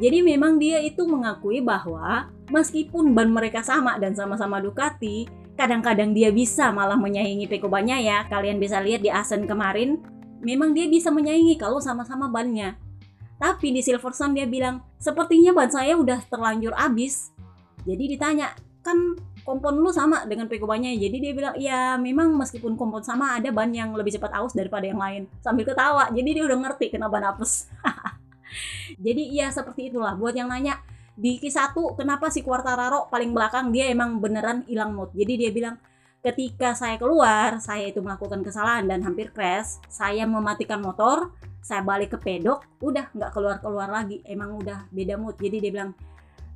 Jadi 0.00 0.24
memang 0.24 0.56
dia 0.56 0.80
itu 0.80 1.04
mengakui 1.04 1.60
bahwa 1.60 2.32
meskipun 2.48 3.12
ban 3.12 3.28
mereka 3.28 3.60
sama 3.60 4.00
dan 4.00 4.16
sama-sama 4.16 4.56
Ducati, 4.56 5.28
kadang-kadang 5.60 6.16
dia 6.16 6.32
bisa 6.32 6.72
malah 6.72 6.96
menyaingi 6.96 7.44
Peko 7.44 7.68
ya. 7.84 8.24
Kalian 8.32 8.56
bisa 8.56 8.80
lihat 8.80 9.04
di 9.04 9.12
Asen 9.12 9.44
kemarin, 9.44 10.00
memang 10.40 10.72
dia 10.72 10.88
bisa 10.88 11.12
menyaingi 11.12 11.60
kalau 11.60 11.84
sama-sama 11.84 12.32
bannya. 12.32 12.80
Tapi 13.36 13.76
di 13.76 13.84
Silverstone 13.84 14.36
dia 14.36 14.48
bilang, 14.48 14.80
sepertinya 14.96 15.52
ban 15.52 15.68
saya 15.68 15.96
udah 15.96 16.24
terlanjur 16.32 16.72
habis. 16.76 17.32
Jadi 17.84 18.16
ditanya, 18.16 18.56
kan 18.80 19.16
kompon 19.44 19.80
lu 19.80 19.92
sama 19.92 20.24
dengan 20.24 20.48
Peko 20.48 20.68
Jadi 20.80 21.16
dia 21.20 21.32
bilang, 21.36 21.56
ya 21.60 21.96
memang 22.00 22.32
meskipun 22.40 22.76
kompon 22.76 23.04
sama 23.04 23.36
ada 23.36 23.52
ban 23.52 23.68
yang 23.72 23.92
lebih 23.92 24.16
cepat 24.16 24.32
aus 24.36 24.56
daripada 24.56 24.88
yang 24.88 25.00
lain. 25.00 25.28
Sambil 25.44 25.68
ketawa, 25.68 26.08
jadi 26.08 26.40
dia 26.40 26.44
udah 26.48 26.56
ngerti 26.56 26.88
kenapa 26.88 27.20
apes. 27.20 27.68
Jadi 28.96 29.22
iya 29.34 29.48
seperti 29.50 29.92
itulah. 29.92 30.14
Buat 30.18 30.34
yang 30.36 30.50
nanya 30.50 30.80
di 31.14 31.36
Q1 31.36 31.76
kenapa 32.00 32.32
si 32.32 32.40
Quartararo 32.40 33.10
paling 33.12 33.30
belakang? 33.34 33.70
Dia 33.74 33.90
emang 33.92 34.18
beneran 34.18 34.64
hilang 34.66 34.96
mood. 34.96 35.12
Jadi 35.12 35.32
dia 35.36 35.50
bilang 35.52 35.76
ketika 36.20 36.76
saya 36.76 37.00
keluar 37.00 37.64
saya 37.64 37.88
itu 37.88 38.04
melakukan 38.04 38.44
kesalahan 38.44 38.88
dan 38.88 39.04
hampir 39.04 39.32
crash. 39.32 39.80
Saya 39.88 40.24
mematikan 40.24 40.80
motor 40.80 41.32
saya 41.60 41.84
balik 41.84 42.16
ke 42.16 42.18
pedok 42.18 42.64
udah 42.80 43.12
nggak 43.12 43.30
keluar 43.36 43.56
keluar 43.60 43.88
lagi. 43.92 44.24
Emang 44.24 44.56
udah 44.56 44.88
beda 44.90 45.20
mood. 45.20 45.36
Jadi 45.36 45.56
dia 45.60 45.72
bilang 45.72 45.92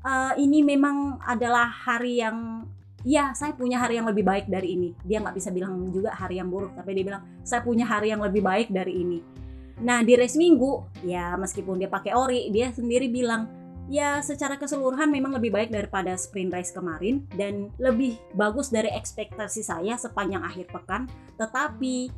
e, 0.01 0.13
ini 0.41 0.65
memang 0.65 1.21
adalah 1.21 1.69
hari 1.69 2.25
yang 2.25 2.65
ya 3.05 3.37
saya 3.37 3.53
punya 3.53 3.77
hari 3.77 4.01
yang 4.01 4.09
lebih 4.09 4.25
baik 4.25 4.49
dari 4.49 4.81
ini. 4.81 4.97
Dia 5.05 5.21
nggak 5.21 5.37
bisa 5.37 5.53
bilang 5.53 5.93
juga 5.93 6.17
hari 6.17 6.41
yang 6.41 6.49
buruk 6.49 6.73
tapi 6.73 6.97
dia 6.97 7.05
bilang 7.05 7.23
saya 7.45 7.61
punya 7.61 7.85
hari 7.85 8.17
yang 8.17 8.25
lebih 8.25 8.41
baik 8.41 8.73
dari 8.73 8.97
ini 8.97 9.44
Nah 9.83 10.07
di 10.07 10.15
race 10.15 10.39
minggu 10.39 11.03
ya 11.03 11.35
meskipun 11.35 11.83
dia 11.83 11.91
pakai 11.91 12.15
ori 12.15 12.47
dia 12.55 12.71
sendiri 12.71 13.11
bilang 13.11 13.51
ya 13.91 14.23
secara 14.23 14.55
keseluruhan 14.55 15.11
memang 15.11 15.35
lebih 15.35 15.51
baik 15.51 15.71
daripada 15.75 16.15
sprint 16.15 16.55
race 16.55 16.71
kemarin 16.71 17.27
dan 17.35 17.75
lebih 17.83 18.17
bagus 18.39 18.71
dari 18.71 18.89
ekspektasi 18.95 19.67
saya 19.67 19.99
sepanjang 19.99 20.47
akhir 20.47 20.71
pekan. 20.71 21.11
Tetapi 21.35 22.11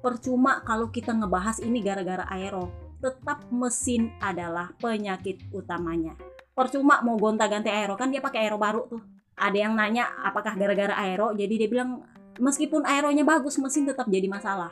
percuma 0.00 0.62
kalau 0.62 0.88
kita 0.88 1.10
ngebahas 1.10 1.58
ini 1.60 1.82
gara-gara 1.82 2.24
aero. 2.30 2.70
Tetap 3.00 3.48
mesin 3.48 4.12
adalah 4.20 4.76
penyakit 4.76 5.48
utamanya. 5.56 6.12
Percuma 6.52 7.00
mau 7.00 7.16
gonta-ganti 7.16 7.72
aero 7.72 7.96
kan 7.96 8.12
dia 8.12 8.20
pakai 8.20 8.46
aero 8.46 8.60
baru 8.60 8.86
tuh. 8.86 9.02
Ada 9.40 9.56
yang 9.56 9.72
nanya 9.72 10.04
apakah 10.20 10.52
gara-gara 10.52 10.92
aero 11.00 11.32
jadi 11.32 11.64
dia 11.64 11.68
bilang 11.68 12.04
meskipun 12.36 12.84
aeronya 12.84 13.24
bagus 13.24 13.56
mesin 13.56 13.88
tetap 13.88 14.04
jadi 14.04 14.28
masalah 14.28 14.68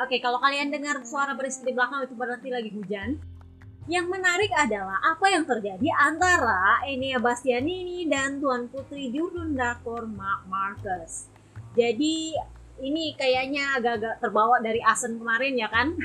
Oke, 0.00 0.16
kalau 0.16 0.40
kalian 0.40 0.72
dengar 0.72 0.96
suara 1.04 1.36
berisik 1.36 1.60
di 1.60 1.76
belakang 1.76 2.08
itu 2.08 2.16
berarti 2.16 2.48
lagi 2.48 2.72
hujan. 2.72 3.20
Yang 3.84 4.06
menarik 4.08 4.48
adalah 4.56 4.96
apa 4.96 5.28
yang 5.28 5.44
terjadi 5.44 5.92
antara 5.92 6.80
Enea 6.88 7.20
Bastianini 7.20 8.08
dan 8.08 8.40
Tuan 8.40 8.72
Putri 8.72 9.12
Jurun 9.12 9.52
Dakor 9.52 10.08
Mark 10.08 10.48
Marcus. 10.48 11.28
Jadi 11.76 12.32
ini 12.80 13.12
kayaknya 13.12 13.76
agak-agak 13.76 14.24
terbawa 14.24 14.56
dari 14.64 14.80
Asen 14.80 15.20
kemarin 15.20 15.60
ya 15.60 15.68
kan? 15.68 15.92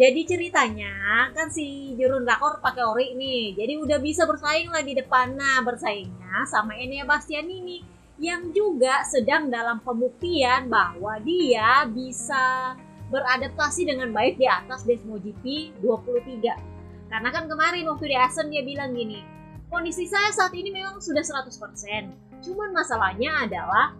Jadi 0.00 0.20
ceritanya 0.24 1.28
kan 1.36 1.52
si 1.52 1.92
Jurun 2.00 2.24
Dakor 2.24 2.64
pakai 2.64 2.84
ori 2.84 3.16
nih, 3.16 3.56
jadi 3.56 3.80
udah 3.80 3.96
bisa 3.96 4.28
bersaing 4.28 4.68
lah 4.68 4.84
di 4.84 4.92
depan. 4.92 5.32
Nah 5.32 5.64
bersaingnya 5.64 6.44
sama 6.44 6.76
Enea 6.76 7.08
Bastianini 7.08 7.95
yang 8.16 8.48
juga 8.52 9.04
sedang 9.04 9.52
dalam 9.52 9.84
pembuktian 9.84 10.72
bahwa 10.72 11.20
dia 11.20 11.84
bisa 11.88 12.74
beradaptasi 13.12 13.86
dengan 13.86 14.10
baik 14.10 14.40
di 14.40 14.48
atas 14.48 14.82
Desmo 14.82 15.20
GP 15.20 15.76
23. 15.84 17.12
Karena 17.12 17.28
kan 17.30 17.46
kemarin 17.46 17.86
waktu 17.86 18.10
di 18.10 18.16
Asen 18.18 18.50
dia 18.50 18.66
bilang 18.66 18.96
gini, 18.96 19.22
kondisi 19.70 20.08
saya 20.10 20.32
saat 20.34 20.50
ini 20.56 20.74
memang 20.74 20.98
sudah 20.98 21.22
100%. 21.22 22.42
Cuman 22.42 22.70
masalahnya 22.74 23.46
adalah 23.46 23.94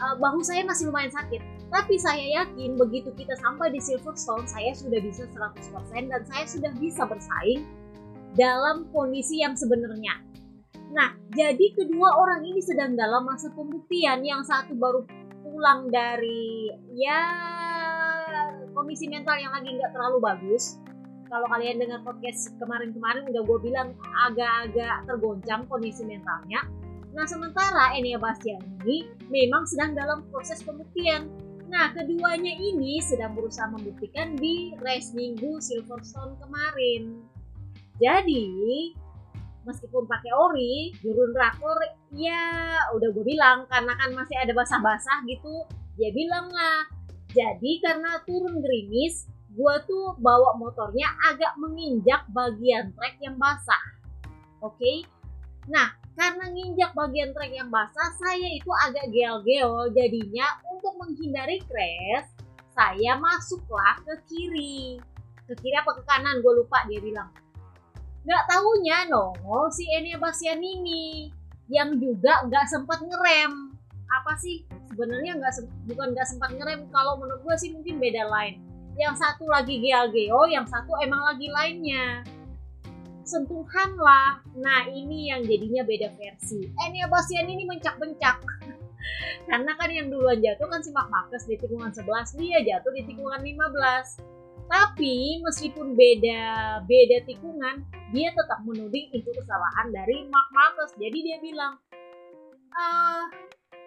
uh, 0.00 0.16
bahu 0.16 0.40
saya 0.40 0.64
masih 0.64 0.88
lumayan 0.88 1.12
sakit. 1.12 1.42
Tapi 1.66 1.98
saya 1.98 2.46
yakin 2.46 2.78
begitu 2.78 3.10
kita 3.18 3.34
sampai 3.42 3.74
di 3.74 3.82
Silverstone, 3.82 4.46
saya 4.46 4.70
sudah 4.72 5.02
bisa 5.02 5.26
100% 5.28 6.08
dan 6.08 6.22
saya 6.24 6.44
sudah 6.46 6.72
bisa 6.78 7.02
bersaing 7.04 7.66
dalam 8.38 8.86
kondisi 8.94 9.42
yang 9.42 9.58
sebenarnya. 9.58 10.25
Nah, 10.94 11.18
jadi 11.34 11.66
kedua 11.74 12.14
orang 12.14 12.46
ini 12.46 12.62
sedang 12.62 12.94
dalam 12.94 13.26
masa 13.26 13.50
pembuktian. 13.54 14.22
Yang 14.22 14.50
satu 14.50 14.72
baru 14.78 15.02
pulang 15.46 15.90
dari 15.90 16.70
ya 16.94 17.22
kondisi 18.76 19.08
mental 19.08 19.38
yang 19.40 19.54
lagi 19.54 19.72
nggak 19.72 19.94
terlalu 19.94 20.18
bagus 20.20 20.76
kalau 21.26 21.46
kalian 21.50 21.82
dengar 21.82 22.02
podcast 22.06 22.54
kemarin-kemarin 22.60 23.26
udah 23.26 23.42
gue 23.42 23.58
bilang 23.64 23.88
agak-agak 24.28 25.06
tergoncang 25.10 25.66
kondisi 25.66 26.06
mentalnya. 26.06 26.62
Nah 27.16 27.24
sementara 27.26 27.96
Enia 27.96 28.20
Bastian 28.20 28.62
ini 28.84 29.08
memang 29.32 29.66
sedang 29.66 29.96
dalam 29.96 30.22
proses 30.30 30.62
pembuktian. 30.62 31.26
Nah 31.66 31.90
keduanya 31.96 32.52
ini 32.54 33.02
sedang 33.02 33.34
berusaha 33.34 33.66
membuktikan 33.72 34.38
di 34.38 34.76
race 34.84 35.16
minggu 35.16 35.58
Silverstone 35.58 36.38
kemarin. 36.38 37.26
Jadi 37.96 38.92
meskipun 39.66 40.06
pakai 40.06 40.32
ori, 40.32 40.94
jurun 41.02 41.34
rakor 41.34 41.76
ya 42.14 42.78
udah 42.94 43.08
gue 43.10 43.24
bilang 43.26 43.66
karena 43.66 43.92
kan 43.98 44.14
masih 44.14 44.38
ada 44.38 44.54
basah-basah 44.54 45.26
gitu, 45.26 45.66
dia 45.98 46.14
bilang 46.14 46.46
lah. 46.48 46.86
Jadi 47.34 47.82
karena 47.82 48.22
turun 48.24 48.62
gerimis, 48.62 49.26
gue 49.52 49.74
tuh 49.84 50.14
bawa 50.22 50.56
motornya 50.56 51.10
agak 51.28 51.58
menginjak 51.58 52.24
bagian 52.30 52.94
trek 52.94 53.18
yang 53.20 53.36
basah. 53.36 53.84
Oke, 54.64 54.80
okay? 54.80 54.96
nah 55.68 55.92
karena 56.16 56.48
nginjak 56.48 56.96
bagian 56.96 57.36
trek 57.36 57.52
yang 57.52 57.68
basah, 57.68 58.08
saya 58.16 58.48
itu 58.48 58.72
agak 58.72 59.12
gel-gel. 59.12 59.92
Jadinya 59.92 60.48
untuk 60.72 60.96
menghindari 60.96 61.60
crash, 61.68 62.32
saya 62.72 63.20
masuklah 63.20 64.00
ke 64.00 64.14
kiri. 64.24 64.96
Ke 65.44 65.52
kiri 65.60 65.76
apa 65.76 65.92
ke 65.92 66.02
kanan? 66.08 66.40
Gue 66.40 66.64
lupa 66.64 66.88
dia 66.88 67.04
bilang. 67.04 67.28
Gak 68.26 68.44
taunya 68.50 69.06
nongol 69.06 69.70
si 69.70 69.86
Enia 69.86 70.18
Basian 70.18 70.58
ini 70.58 71.30
yang 71.70 71.94
juga 71.98 72.42
nggak 72.46 72.66
sempat 72.66 72.98
ngerem. 73.02 73.74
Apa 74.10 74.34
sih? 74.38 74.66
Sebenarnya 74.90 75.38
nggak 75.38 75.62
bukan 75.86 76.10
nggak 76.14 76.26
sempat 76.26 76.50
ngerem. 76.58 76.90
Kalau 76.90 77.18
menurut 77.22 77.42
gue 77.46 77.56
sih 77.58 77.70
mungkin 77.70 78.02
beda 78.02 78.26
lain 78.26 78.66
yang 78.96 79.12
satu 79.12 79.44
lagi 79.46 79.76
GLGO, 79.78 80.48
yang 80.48 80.64
satu 80.64 80.96
emang 81.04 81.20
lagi 81.20 81.52
lainnya. 81.52 82.24
Sentuhan 83.26 83.92
lah. 84.00 84.40
Nah, 84.56 84.88
ini 84.88 85.28
yang 85.34 85.44
jadinya 85.44 85.84
beda 85.84 86.16
versi. 86.16 86.64
Enya 86.88 87.10
Basian 87.10 87.44
ini 87.46 87.68
mencak-mencak. 87.68 88.38
Karena 89.50 89.72
kan 89.76 89.90
yang 89.92 90.08
duluan 90.08 90.40
jatuh 90.40 90.66
kan 90.66 90.80
si 90.80 90.90
Mark 90.94 91.12
Marcus 91.12 91.44
di 91.44 91.60
tikungan 91.60 91.92
11, 91.92 92.40
dia 92.40 92.58
jatuh 92.64 92.92
di 92.94 93.02
tikungan 93.04 93.42
15. 93.42 94.35
Tapi 94.66 95.38
meskipun 95.46 95.94
beda 95.94 96.42
beda 96.84 97.16
tikungan, 97.26 97.86
dia 98.10 98.34
tetap 98.34 98.62
menuding 98.66 99.10
itu 99.14 99.30
kesalahan 99.30 99.94
dari 99.94 100.26
Mark 100.26 100.48
Marcus. 100.50 100.92
Jadi 100.98 101.18
dia 101.22 101.38
bilang, 101.38 101.78
ah, 102.74 103.30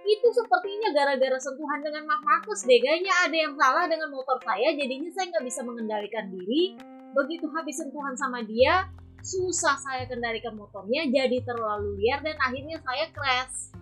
itu 0.07 0.27
sepertinya 0.31 0.95
gara-gara 0.95 1.35
sentuhan 1.37 1.83
dengan 1.83 2.07
Mark 2.07 2.23
Marcus 2.23 2.63
deh. 2.63 2.79
Kayaknya 2.79 3.13
ada 3.27 3.37
yang 3.37 3.53
salah 3.59 3.85
dengan 3.91 4.09
motor 4.09 4.39
saya 4.39 4.71
jadinya 4.75 5.11
saya 5.11 5.25
nggak 5.35 5.45
bisa 5.45 5.61
mengendalikan 5.67 6.25
diri. 6.31 6.79
Begitu 7.11 7.45
habis 7.51 7.75
sentuhan 7.75 8.15
sama 8.15 8.39
dia 8.45 8.87
susah 9.19 9.75
saya 9.75 10.07
kendalikan 10.07 10.55
motornya 10.55 11.03
jadi 11.11 11.43
terlalu 11.43 11.99
liar 11.99 12.23
dan 12.23 12.39
akhirnya 12.39 12.79
saya 12.79 13.11
crash 13.11 13.75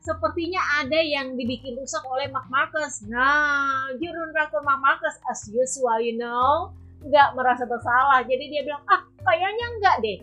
sepertinya 0.00 0.60
ada 0.80 0.96
yang 0.96 1.36
dibikin 1.36 1.76
rusak 1.76 2.00
oleh 2.08 2.32
Mark 2.32 2.48
Marcus 2.48 3.04
nah 3.06 3.88
jurun 4.00 4.32
rakor 4.32 4.64
Mark 4.64 4.80
Marcus 4.80 5.16
as 5.28 5.44
usual 5.52 6.00
you 6.00 6.16
know 6.16 6.72
nggak 7.04 7.28
merasa 7.32 7.64
bersalah. 7.64 8.20
Jadi 8.24 8.44
dia 8.52 8.62
bilang 8.64 8.84
ah 8.88 9.00
kayaknya 9.24 9.66
enggak 9.76 9.96
deh. 10.04 10.18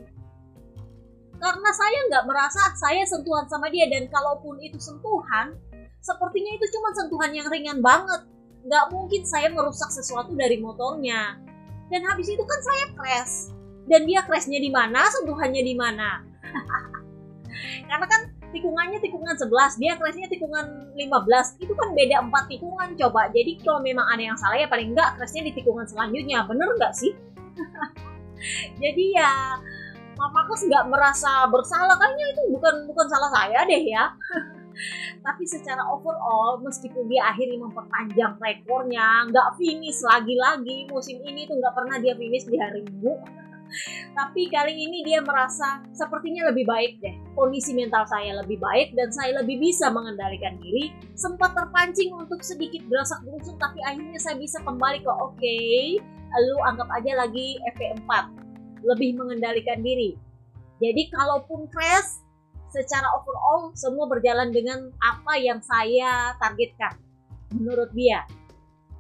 Karena 1.38 1.70
saya 1.74 2.00
nggak 2.10 2.26
merasa 2.26 2.62
saya 2.78 3.04
sentuhan 3.06 3.46
sama 3.46 3.70
dia 3.70 3.86
dan 3.90 4.10
kalaupun 4.10 4.58
itu 4.58 4.78
sentuhan 4.82 5.54
sepertinya 6.02 6.52
itu 6.58 6.66
cuma 6.74 6.90
sentuhan 6.94 7.32
yang 7.34 7.48
ringan 7.50 7.82
banget. 7.82 8.26
Nggak 8.66 8.86
mungkin 8.94 9.22
saya 9.26 9.50
merusak 9.54 9.90
sesuatu 9.90 10.34
dari 10.34 10.62
motornya. 10.62 11.38
Dan 11.88 12.04
habis 12.04 12.28
itu 12.28 12.44
kan 12.44 12.60
saya 12.62 12.86
crash. 12.94 13.36
Dan 13.88 14.04
dia 14.04 14.20
crashnya 14.28 14.60
di 14.60 14.68
mana? 14.68 15.08
Sentuhannya 15.08 15.64
di 15.64 15.76
mana? 15.78 16.20
Karena 17.90 18.06
kan 18.06 18.22
tikungannya 18.58 18.98
tikungan 18.98 19.38
11 19.38 19.78
dia 19.78 19.94
crashnya 19.96 20.26
tikungan 20.26 20.90
15 20.98 21.62
itu 21.62 21.74
kan 21.78 21.90
beda 21.94 22.26
4 22.26 22.52
tikungan 22.52 22.90
coba. 22.98 23.30
Jadi 23.30 23.52
kalau 23.62 23.80
memang 23.86 24.10
ada 24.10 24.24
yang 24.34 24.38
salah 24.38 24.58
ya 24.58 24.66
paling 24.66 24.98
enggak 24.98 25.14
crashnya 25.16 25.46
di 25.46 25.54
tikungan 25.54 25.86
selanjutnya. 25.86 26.42
Bener 26.50 26.68
nggak 26.74 26.94
sih? 26.98 27.14
Jadi 28.82 29.06
ya 29.14 29.62
Mama 30.18 30.42
Marcus 30.42 30.66
nggak 30.66 30.90
merasa 30.90 31.46
bersalah. 31.54 31.94
Kayaknya 32.02 32.26
itu 32.34 32.42
bukan 32.58 32.76
bukan 32.90 33.06
salah 33.06 33.30
saya 33.30 33.62
deh 33.70 33.84
ya. 33.86 34.10
Tapi 35.26 35.44
secara 35.46 35.86
overall 35.90 36.62
meskipun 36.62 37.06
dia 37.10 37.30
akhirnya 37.30 37.62
memperpanjang 37.62 38.38
rekornya 38.38 39.26
nggak 39.30 39.58
finish 39.58 40.02
lagi-lagi 40.06 40.86
musim 40.90 41.18
ini 41.26 41.50
tuh 41.50 41.58
nggak 41.58 41.74
pernah 41.74 41.98
dia 41.98 42.14
finish 42.14 42.46
di 42.46 42.58
hari 42.62 42.86
minggu 42.86 43.18
tapi 44.18 44.50
kali 44.50 44.74
ini 44.74 45.04
dia 45.04 45.20
merasa 45.22 45.84
sepertinya 45.92 46.50
lebih 46.52 46.68
baik 46.68 47.00
deh 47.04 47.16
kondisi 47.34 47.76
mental 47.76 48.04
saya 48.08 48.38
lebih 48.44 48.58
baik 48.60 48.94
dan 48.96 49.12
saya 49.14 49.40
lebih 49.44 49.60
bisa 49.60 49.92
mengendalikan 49.92 50.58
diri 50.60 50.94
sempat 51.18 51.54
terpancing 51.54 52.14
untuk 52.16 52.42
sedikit 52.42 52.82
berasak 52.88 53.22
berusuk 53.28 53.58
tapi 53.60 53.80
akhirnya 53.84 54.18
saya 54.18 54.40
bisa 54.40 54.62
kembali 54.64 55.04
ke 55.04 55.12
oke 55.12 55.36
okay, 55.38 56.00
lu 56.36 56.58
anggap 56.68 56.88
aja 56.94 57.18
lagi 57.18 57.58
FP4 57.74 58.10
lebih 58.86 59.18
mengendalikan 59.18 59.82
diri. 59.82 60.14
Jadi 60.78 61.10
kalaupun 61.10 61.66
crash, 61.72 62.22
secara 62.70 63.08
overall 63.18 63.74
semua 63.74 64.06
berjalan 64.06 64.54
dengan 64.54 64.92
apa 65.02 65.40
yang 65.40 65.64
saya 65.64 66.36
targetkan 66.38 66.94
menurut 67.56 67.90
dia. 67.96 68.28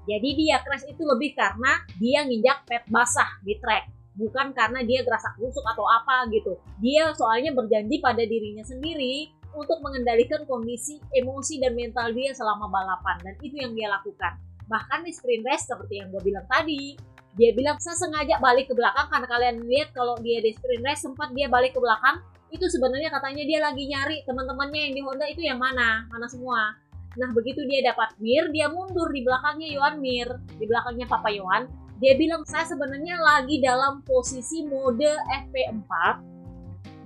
Jadi 0.08 0.30
dia 0.39 0.63
crash 0.63 0.88
itu 0.88 1.03
lebih 1.03 1.36
karena 1.36 1.84
dia 1.99 2.23
nginjak 2.23 2.63
pet 2.63 2.84
basah 2.88 3.27
di 3.43 3.60
track, 3.60 3.91
bukan 4.17 4.51
karena 4.51 4.82
dia 4.84 5.06
gerasak 5.06 5.38
busuk 5.38 5.63
atau 5.63 5.86
apa 5.86 6.25
gitu. 6.34 6.58
Dia 6.82 7.13
soalnya 7.13 7.53
berjanji 7.53 8.01
pada 8.01 8.25
dirinya 8.25 8.65
sendiri 8.65 9.32
untuk 9.53 9.80
mengendalikan 9.80 10.43
kondisi 10.49 10.99
emosi 11.13 11.62
dan 11.62 11.77
mental 11.77 12.12
dia 12.12 12.34
selama 12.34 12.67
balapan 12.67 13.17
dan 13.23 13.34
itu 13.45 13.56
yang 13.62 13.71
dia 13.77 13.88
lakukan. 13.93 14.36
Bahkan 14.67 15.06
di 15.06 15.15
sprint 15.15 15.47
race 15.47 15.69
seperti 15.69 16.03
yang 16.03 16.12
gue 16.12 16.19
bilang 16.25 16.43
tadi, 16.51 16.97
dia 17.38 17.53
bilang 17.53 17.77
saya 17.77 17.95
sengaja 17.95 18.41
balik 18.41 18.67
ke 18.67 18.73
belakang 18.73 19.08
karena 19.13 19.27
kalian 19.30 19.56
lihat 19.69 19.93
kalau 19.93 20.17
dia 20.19 20.41
di 20.41 20.58
sprint 20.58 20.84
race 20.84 21.06
sempat 21.06 21.30
dia 21.38 21.45
balik 21.45 21.77
ke 21.77 21.80
belakang 21.80 22.19
itu 22.49 22.65
sebenarnya 22.65 23.12
katanya 23.12 23.43
dia 23.43 23.60
lagi 23.60 23.84
nyari 23.86 24.23
teman-temannya 24.23 24.82
yang 24.89 24.93
di 24.95 25.01
Honda 25.03 25.25
itu 25.27 25.41
yang 25.45 25.60
mana 25.62 26.08
mana 26.10 26.25
semua 26.25 26.73
nah 27.17 27.30
begitu 27.34 27.62
dia 27.69 27.93
dapat 27.93 28.17
Mir 28.17 28.49
dia 28.49 28.73
mundur 28.73 29.10
di 29.13 29.21
belakangnya 29.21 29.69
Yohan 29.69 29.95
Mir 30.01 30.30
di 30.58 30.65
belakangnya 30.65 31.06
Papa 31.06 31.30
Yohan 31.30 31.69
dia 31.98 32.14
bilang 32.14 32.46
saya 32.46 32.66
sebenarnya 32.70 33.18
lagi 33.18 33.58
dalam 33.62 34.06
posisi 34.06 34.66
mode 34.66 35.10
FP4 35.50 35.92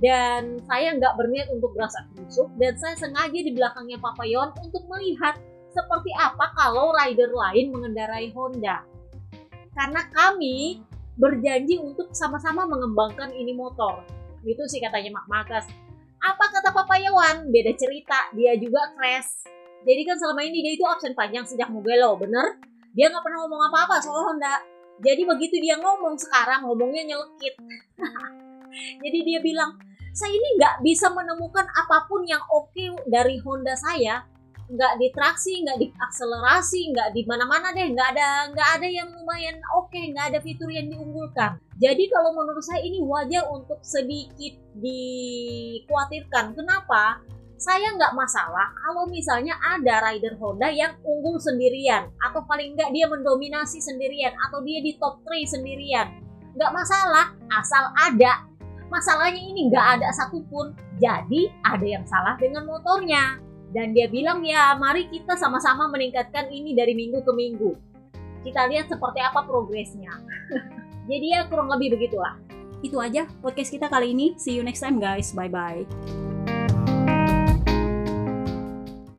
dan 0.02 0.58
saya 0.66 0.98
nggak 0.98 1.14
berniat 1.16 1.48
untuk 1.54 1.72
berasa 1.78 2.04
busuk 2.18 2.50
dan 2.58 2.74
saya 2.76 2.96
sengaja 2.98 3.40
di 3.40 3.52
belakangnya 3.54 4.02
Papa 4.02 4.26
Yohan 4.28 4.52
untuk 4.60 4.84
melihat 4.90 5.38
seperti 5.72 6.12
apa 6.20 6.52
kalau 6.58 6.92
rider 6.92 7.32
lain 7.32 7.72
mengendarai 7.72 8.34
Honda 8.36 8.84
karena 9.72 10.02
kami 10.12 10.84
berjanji 11.20 11.80
untuk 11.80 12.12
sama-sama 12.16 12.68
mengembangkan 12.68 13.32
ini 13.36 13.54
motor. 13.54 14.04
Itu 14.42 14.66
sih 14.66 14.82
katanya 14.82 15.22
Mak 15.22 15.28
Makas. 15.30 15.66
Apa 16.22 16.46
kata 16.50 16.70
Papa 16.74 16.98
Yawan? 16.98 17.50
Beda 17.50 17.74
cerita, 17.78 18.30
dia 18.34 18.58
juga 18.58 18.90
crash. 18.98 19.46
Jadi 19.82 20.02
kan 20.06 20.18
selama 20.18 20.46
ini 20.46 20.62
dia 20.62 20.74
itu 20.78 20.86
absen 20.86 21.18
panjang 21.18 21.46
sejak 21.46 21.70
Mugello, 21.70 22.18
bener? 22.18 22.62
Dia 22.94 23.10
nggak 23.10 23.22
pernah 23.22 23.40
ngomong 23.46 23.62
apa-apa 23.70 23.98
soal 24.02 24.34
Honda. 24.34 24.62
Jadi 25.02 25.22
begitu 25.26 25.58
dia 25.58 25.82
ngomong 25.82 26.16
sekarang, 26.18 26.70
ngomongnya 26.70 27.04
nyelekit. 27.10 27.58
Jadi 29.04 29.20
dia 29.26 29.40
bilang, 29.42 29.76
saya 30.14 30.32
ini 30.32 30.62
nggak 30.62 30.86
bisa 30.86 31.10
menemukan 31.10 31.66
apa 31.66 32.06
pun 32.06 32.22
yang 32.24 32.42
oke 32.54 32.72
okay 32.72 32.94
dari 33.10 33.42
Honda 33.42 33.74
saya 33.76 34.24
nggak 34.72 34.94
di 35.04 35.08
traksi, 35.12 35.54
nggak 35.68 35.78
di 35.84 35.88
akselerasi, 36.00 36.96
nggak 36.96 37.10
di 37.12 37.22
mana-mana 37.28 37.76
deh, 37.76 37.92
nggak 37.92 38.10
ada 38.16 38.28
nggak 38.56 38.70
ada 38.80 38.88
yang 38.88 39.12
lumayan 39.12 39.60
oke, 39.76 39.92
okay, 39.92 40.16
nggak 40.16 40.32
ada 40.32 40.40
fitur 40.40 40.72
yang 40.72 40.88
diunggulkan. 40.88 41.60
Jadi 41.76 42.08
kalau 42.08 42.32
menurut 42.32 42.64
saya 42.64 42.80
ini 42.80 43.04
wajar 43.04 43.52
untuk 43.52 43.84
sedikit 43.84 44.56
dikhawatirkan. 44.80 46.56
Kenapa? 46.56 47.20
Saya 47.62 47.94
nggak 47.94 48.18
masalah 48.18 48.74
kalau 48.74 49.06
misalnya 49.06 49.54
ada 49.62 50.02
rider 50.10 50.34
Honda 50.42 50.74
yang 50.74 50.98
unggul 51.06 51.38
sendirian 51.38 52.10
atau 52.18 52.42
paling 52.50 52.74
nggak 52.74 52.90
dia 52.90 53.06
mendominasi 53.06 53.78
sendirian 53.78 54.34
atau 54.50 54.66
dia 54.66 54.82
di 54.82 54.98
top 54.98 55.22
3 55.22 55.46
sendirian. 55.46 56.10
Nggak 56.58 56.74
masalah 56.74 57.38
asal 57.54 57.94
ada. 57.94 58.50
Masalahnya 58.90 59.38
ini 59.38 59.70
nggak 59.70 60.02
ada 60.02 60.10
satupun. 60.10 60.74
Jadi 60.98 61.54
ada 61.62 61.86
yang 61.86 62.02
salah 62.10 62.34
dengan 62.42 62.66
motornya 62.66 63.38
dan 63.70 63.94
dia 63.94 64.10
bilang 64.10 64.42
ya 64.42 64.74
mari 64.82 65.06
kita 65.14 65.38
sama-sama 65.38 65.86
meningkatkan 65.94 66.50
ini 66.50 66.74
dari 66.74 66.98
minggu 66.98 67.22
ke 67.22 67.30
minggu. 67.30 67.78
Kita 68.42 68.74
lihat 68.74 68.90
seperti 68.90 69.22
apa 69.22 69.46
progresnya. 69.46 70.18
Jadi 71.14 71.30
ya 71.30 71.46
kurang 71.46 71.70
lebih 71.70 71.94
begitulah. 71.94 72.42
Itu 72.82 72.98
aja 72.98 73.30
podcast 73.46 73.70
kita 73.70 73.86
kali 73.86 74.18
ini. 74.18 74.34
See 74.42 74.58
you 74.58 74.66
next 74.66 74.82
time 74.82 74.98
guys. 74.98 75.30
Bye 75.30 75.46
bye. 75.46 75.86